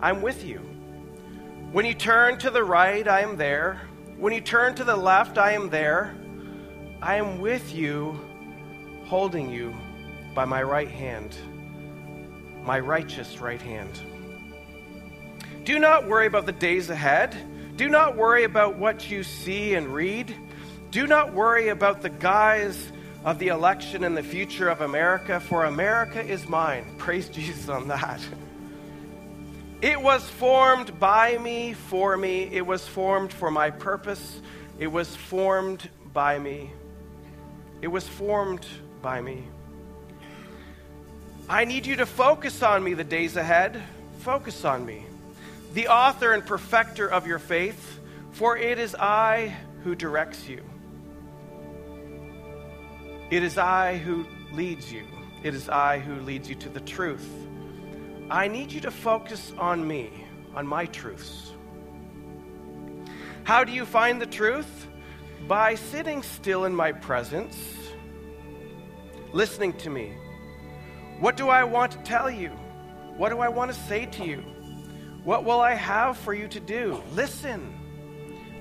I'm 0.00 0.22
with 0.22 0.44
you. 0.44 0.58
When 1.72 1.84
you 1.84 1.94
turn 1.94 2.38
to 2.38 2.50
the 2.50 2.64
right, 2.64 3.06
I 3.06 3.20
am 3.20 3.36
there. 3.36 3.80
When 4.18 4.32
you 4.32 4.40
turn 4.40 4.74
to 4.76 4.84
the 4.84 4.96
left, 4.96 5.38
I 5.38 5.52
am 5.52 5.70
there. 5.70 6.14
I 7.02 7.16
am 7.16 7.40
with 7.40 7.74
you, 7.74 8.18
holding 9.06 9.50
you 9.50 9.74
by 10.34 10.44
my 10.44 10.62
right 10.62 10.90
hand, 10.90 11.36
my 12.64 12.78
righteous 12.78 13.40
right 13.40 13.62
hand. 13.62 14.00
Do 15.64 15.78
not 15.78 16.06
worry 16.08 16.26
about 16.26 16.46
the 16.46 16.52
days 16.52 16.90
ahead. 16.90 17.36
Do 17.76 17.88
not 17.88 18.16
worry 18.16 18.44
about 18.44 18.76
what 18.76 19.10
you 19.10 19.22
see 19.22 19.74
and 19.74 19.94
read. 19.94 20.34
Do 20.90 21.06
not 21.06 21.32
worry 21.32 21.68
about 21.68 22.02
the 22.02 22.10
guise 22.10 22.92
of 23.24 23.38
the 23.38 23.48
election 23.48 24.04
and 24.04 24.16
the 24.16 24.22
future 24.22 24.68
of 24.68 24.80
America, 24.80 25.40
for 25.40 25.64
America 25.64 26.24
is 26.24 26.48
mine. 26.48 26.84
Praise 26.98 27.28
Jesus 27.28 27.68
on 27.68 27.88
that. 27.88 28.20
It 29.82 30.00
was 30.00 30.22
formed 30.28 30.98
by 30.98 31.38
me, 31.38 31.72
for 31.72 32.16
me. 32.16 32.44
It 32.52 32.66
was 32.66 32.86
formed 32.86 33.32
for 33.32 33.50
my 33.50 33.70
purpose. 33.70 34.40
It 34.78 34.88
was 34.88 35.14
formed 35.14 35.88
by 36.12 36.38
me. 36.38 36.70
It 37.82 37.88
was 37.88 38.06
formed 38.06 38.66
by 39.00 39.20
me. 39.20 39.44
I 41.48 41.64
need 41.64 41.86
you 41.86 41.96
to 41.96 42.06
focus 42.06 42.62
on 42.62 42.84
me 42.84 42.94
the 42.94 43.04
days 43.04 43.36
ahead. 43.36 43.82
Focus 44.20 44.64
on 44.64 44.84
me 44.84 45.06
the 45.74 45.88
author 45.88 46.32
and 46.32 46.44
perfecter 46.44 47.08
of 47.08 47.26
your 47.26 47.38
faith, 47.38 48.00
for 48.32 48.56
it 48.56 48.78
is 48.78 48.94
I 48.94 49.56
who 49.84 49.94
directs 49.94 50.48
you. 50.48 50.62
It 53.30 53.44
is 53.44 53.58
I 53.58 53.98
who 53.98 54.26
leads 54.52 54.92
you. 54.92 55.04
It 55.44 55.54
is 55.54 55.68
I 55.68 56.00
who 56.00 56.16
leads 56.22 56.48
you 56.48 56.56
to 56.56 56.68
the 56.68 56.80
truth. 56.80 57.28
I 58.28 58.48
need 58.48 58.72
you 58.72 58.80
to 58.80 58.90
focus 58.90 59.52
on 59.56 59.86
me, 59.86 60.10
on 60.54 60.66
my 60.66 60.86
truths. 60.86 61.52
How 63.44 63.62
do 63.62 63.72
you 63.72 63.84
find 63.84 64.20
the 64.20 64.26
truth? 64.26 64.88
By 65.46 65.76
sitting 65.76 66.22
still 66.22 66.64
in 66.64 66.74
my 66.74 66.92
presence, 66.92 67.56
listening 69.32 69.72
to 69.78 69.90
me. 69.90 70.12
What 71.20 71.36
do 71.36 71.48
I 71.48 71.64
want 71.64 71.92
to 71.92 71.98
tell 71.98 72.30
you? 72.30 72.50
What 73.16 73.28
do 73.28 73.38
I 73.38 73.48
want 73.48 73.72
to 73.72 73.80
say 73.82 74.06
to 74.06 74.24
you? 74.24 74.38
What 75.24 75.44
will 75.44 75.60
I 75.60 75.74
have 75.74 76.16
for 76.16 76.34
you 76.34 76.48
to 76.48 76.60
do? 76.60 77.02
Listen. 77.14 77.74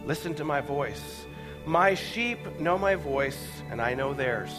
Listen 0.06 0.34
to 0.36 0.44
my 0.44 0.62
voice. 0.62 1.26
My 1.70 1.94
sheep 1.94 2.60
know 2.60 2.80
my 2.80 2.96
voice, 2.96 3.38
and 3.70 3.80
I 3.80 3.94
know 3.94 4.16
theirs. 4.16 4.50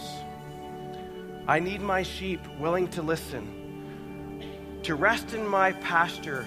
I 1.48 1.58
need 1.58 1.80
my 1.80 2.04
sheep 2.04 2.38
willing 2.60 2.86
to 2.90 3.02
listen, 3.02 4.78
to 4.84 4.94
rest 4.94 5.34
in 5.34 5.44
my 5.44 5.72
pasture 5.72 6.46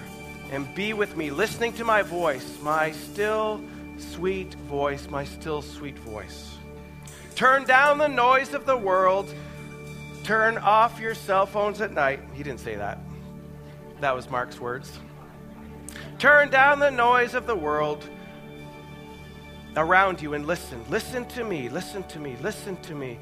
and 0.50 0.74
be 0.74 0.94
with 0.94 1.18
me, 1.18 1.30
listening 1.30 1.74
to 1.74 1.84
my 1.84 2.00
voice, 2.00 2.58
my 2.62 2.92
still, 2.92 3.62
sweet 3.98 4.54
voice, 4.54 5.06
my 5.10 5.22
still 5.22 5.60
sweet 5.60 5.98
voice. 5.98 6.56
Turn 7.34 7.64
down 7.64 7.98
the 7.98 8.08
noise 8.08 8.54
of 8.54 8.64
the 8.64 8.78
world. 8.78 9.34
Turn 10.22 10.56
off 10.56 10.98
your 10.98 11.14
cell 11.14 11.44
phones 11.44 11.82
at 11.82 11.92
night. 11.92 12.20
He 12.32 12.42
didn't 12.42 12.60
say 12.60 12.76
that. 12.76 12.98
That 14.00 14.16
was 14.16 14.30
Mark's 14.30 14.58
words. 14.58 14.98
Turn 16.18 16.48
down 16.48 16.78
the 16.78 16.90
noise 16.90 17.34
of 17.34 17.46
the 17.46 17.54
world 17.54 18.08
around 19.76 20.20
you 20.20 20.34
and 20.34 20.46
listen. 20.46 20.84
Listen 20.88 21.26
to 21.26 21.44
me. 21.44 21.68
Listen 21.68 22.02
to 22.04 22.18
me. 22.18 22.36
Listen 22.42 22.76
to 22.82 22.94
me. 22.94 23.18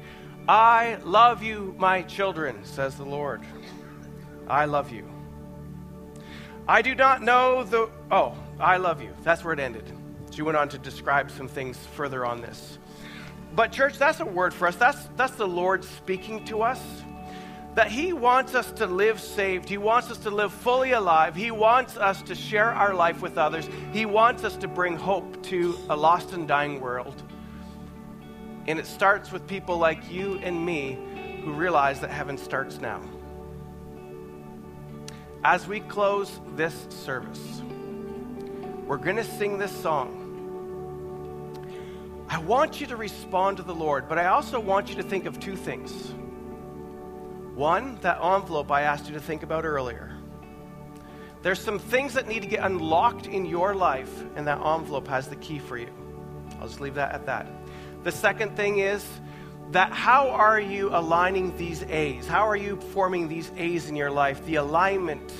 I 0.47 0.97
love 1.03 1.41
you, 1.41 1.73
my 1.77 2.01
children, 2.01 2.63
says 2.65 2.95
the 2.95 3.05
Lord. 3.05 3.41
I 4.47 4.65
love 4.65 4.91
you. 4.91 5.07
I 6.67 6.81
do 6.81 6.95
not 6.95 7.21
know 7.21 7.63
the. 7.63 7.89
Oh, 8.11 8.35
I 8.59 8.77
love 8.77 9.01
you. 9.01 9.13
That's 9.23 9.43
where 9.43 9.53
it 9.53 9.59
ended. 9.59 9.91
She 10.31 10.41
went 10.41 10.57
on 10.57 10.69
to 10.69 10.77
describe 10.77 11.29
some 11.31 11.47
things 11.47 11.77
further 11.93 12.25
on 12.25 12.41
this. 12.41 12.77
But, 13.55 13.71
church, 13.71 13.99
that's 13.99 14.19
a 14.19 14.25
word 14.25 14.53
for 14.53 14.67
us. 14.67 14.75
That's, 14.75 15.07
that's 15.15 15.35
the 15.35 15.47
Lord 15.47 15.83
speaking 15.83 16.43
to 16.45 16.63
us. 16.63 17.02
That 17.75 17.89
He 17.89 18.13
wants 18.13 18.53
us 18.53 18.71
to 18.73 18.85
live 18.85 19.19
saved. 19.19 19.67
He 19.67 19.77
wants 19.77 20.11
us 20.11 20.17
to 20.19 20.29
live 20.29 20.53
fully 20.53 20.91
alive. 20.91 21.35
He 21.35 21.49
wants 21.49 21.97
us 21.97 22.21
to 22.23 22.35
share 22.35 22.71
our 22.71 22.93
life 22.93 23.21
with 23.21 23.37
others. 23.37 23.67
He 23.91 24.05
wants 24.05 24.43
us 24.43 24.55
to 24.57 24.67
bring 24.67 24.95
hope 24.95 25.41
to 25.43 25.77
a 25.89 25.95
lost 25.95 26.33
and 26.33 26.47
dying 26.47 26.79
world. 26.79 27.21
And 28.67 28.79
it 28.79 28.85
starts 28.85 29.31
with 29.31 29.47
people 29.47 29.77
like 29.77 30.11
you 30.11 30.39
and 30.43 30.63
me 30.65 30.97
who 31.43 31.53
realize 31.53 31.99
that 32.01 32.11
heaven 32.11 32.37
starts 32.37 32.79
now. 32.79 33.01
As 35.43 35.67
we 35.67 35.81
close 35.81 36.39
this 36.55 36.85
service, 36.89 37.61
we're 38.85 38.97
going 38.97 39.17
to 39.17 39.25
sing 39.25 39.57
this 39.57 39.75
song. 39.81 40.19
I 42.29 42.37
want 42.37 42.79
you 42.79 42.87
to 42.87 42.95
respond 42.95 43.57
to 43.57 43.63
the 43.63 43.75
Lord, 43.75 44.07
but 44.07 44.17
I 44.17 44.27
also 44.27 44.59
want 44.59 44.89
you 44.89 44.95
to 44.95 45.03
think 45.03 45.25
of 45.25 45.39
two 45.39 45.55
things. 45.55 46.13
One, 47.55 47.99
that 48.01 48.17
envelope 48.23 48.71
I 48.71 48.81
asked 48.81 49.07
you 49.07 49.13
to 49.13 49.21
think 49.21 49.43
about 49.43 49.63
earlier. 49.63 50.17
There's 51.43 51.59
some 51.59 51.77
things 51.77 52.13
that 52.13 52.27
need 52.27 52.41
to 52.41 52.47
get 52.47 52.63
unlocked 52.63 53.27
in 53.27 53.45
your 53.45 53.75
life, 53.75 54.23
and 54.35 54.47
that 54.47 54.57
envelope 54.57 55.07
has 55.07 55.27
the 55.27 55.35
key 55.35 55.59
for 55.59 55.77
you. 55.77 55.89
I'll 56.59 56.67
just 56.67 56.79
leave 56.79 56.95
that 56.95 57.13
at 57.13 57.25
that. 57.25 57.47
The 58.03 58.11
second 58.11 58.55
thing 58.55 58.79
is 58.79 59.05
that 59.71 59.91
how 59.91 60.29
are 60.29 60.59
you 60.59 60.89
aligning 60.95 61.55
these 61.57 61.83
A's? 61.83 62.27
How 62.27 62.47
are 62.47 62.55
you 62.55 62.77
forming 62.93 63.27
these 63.27 63.51
A's 63.57 63.89
in 63.89 63.95
your 63.95 64.09
life? 64.09 64.45
The 64.45 64.55
alignment, 64.55 65.33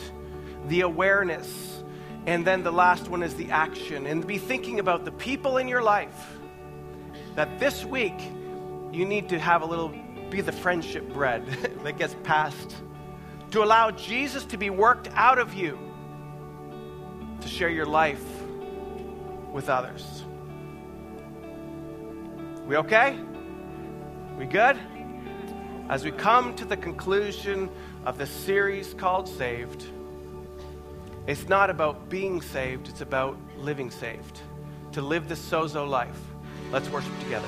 the 0.68 0.82
awareness, 0.82 1.84
and 2.26 2.46
then 2.46 2.64
the 2.64 2.72
last 2.72 3.08
one 3.08 3.24
is 3.24 3.36
the 3.36 3.52
action. 3.52 4.06
And 4.06 4.26
be 4.26 4.38
thinking 4.38 4.80
about 4.80 5.06
the 5.06 5.12
people 5.12 5.58
in 5.58 5.68
your 5.68 5.82
life 5.82 6.38
that 7.36 7.60
this 7.60 7.84
week 7.84 8.20
you 8.92 9.06
need 9.06 9.30
to 9.30 9.40
have 9.40 9.62
a 9.62 9.66
little, 9.66 9.94
be 10.34 10.42
the 10.42 10.52
friendship 10.52 11.14
bread 11.14 11.46
that 11.84 11.98
gets 11.98 12.16
passed. 12.24 12.76
To 13.52 13.64
allow 13.64 13.92
Jesus 13.92 14.44
to 14.46 14.58
be 14.58 14.72
worked 14.72 15.08
out 15.14 15.38
of 15.38 15.54
you 15.54 15.78
to 17.40 17.48
share 17.48 17.70
your 17.70 17.86
life 17.86 18.24
with 19.52 19.70
others. 19.70 20.24
We 22.66 22.78
okay? 22.78 23.20
We 24.40 24.46
good? 24.46 24.80
As 25.88 26.04
we 26.04 26.10
come 26.10 26.56
to 26.56 26.66
the 26.66 26.78
conclusion 26.78 27.70
of 28.04 28.18
the 28.18 28.26
series 28.26 28.96
called 28.96 29.30
Saved, 29.30 29.86
it's 31.28 31.48
not 31.48 31.70
about 31.70 32.10
being 32.10 32.42
saved, 32.42 32.88
it's 32.88 33.02
about 33.02 33.38
living 33.60 33.92
saved. 33.92 34.40
To 34.94 35.02
live 35.02 35.30
the 35.30 35.36
sozo 35.36 35.88
life. 35.88 36.20
Let's 36.72 36.90
worship 36.90 37.18
together. 37.20 37.48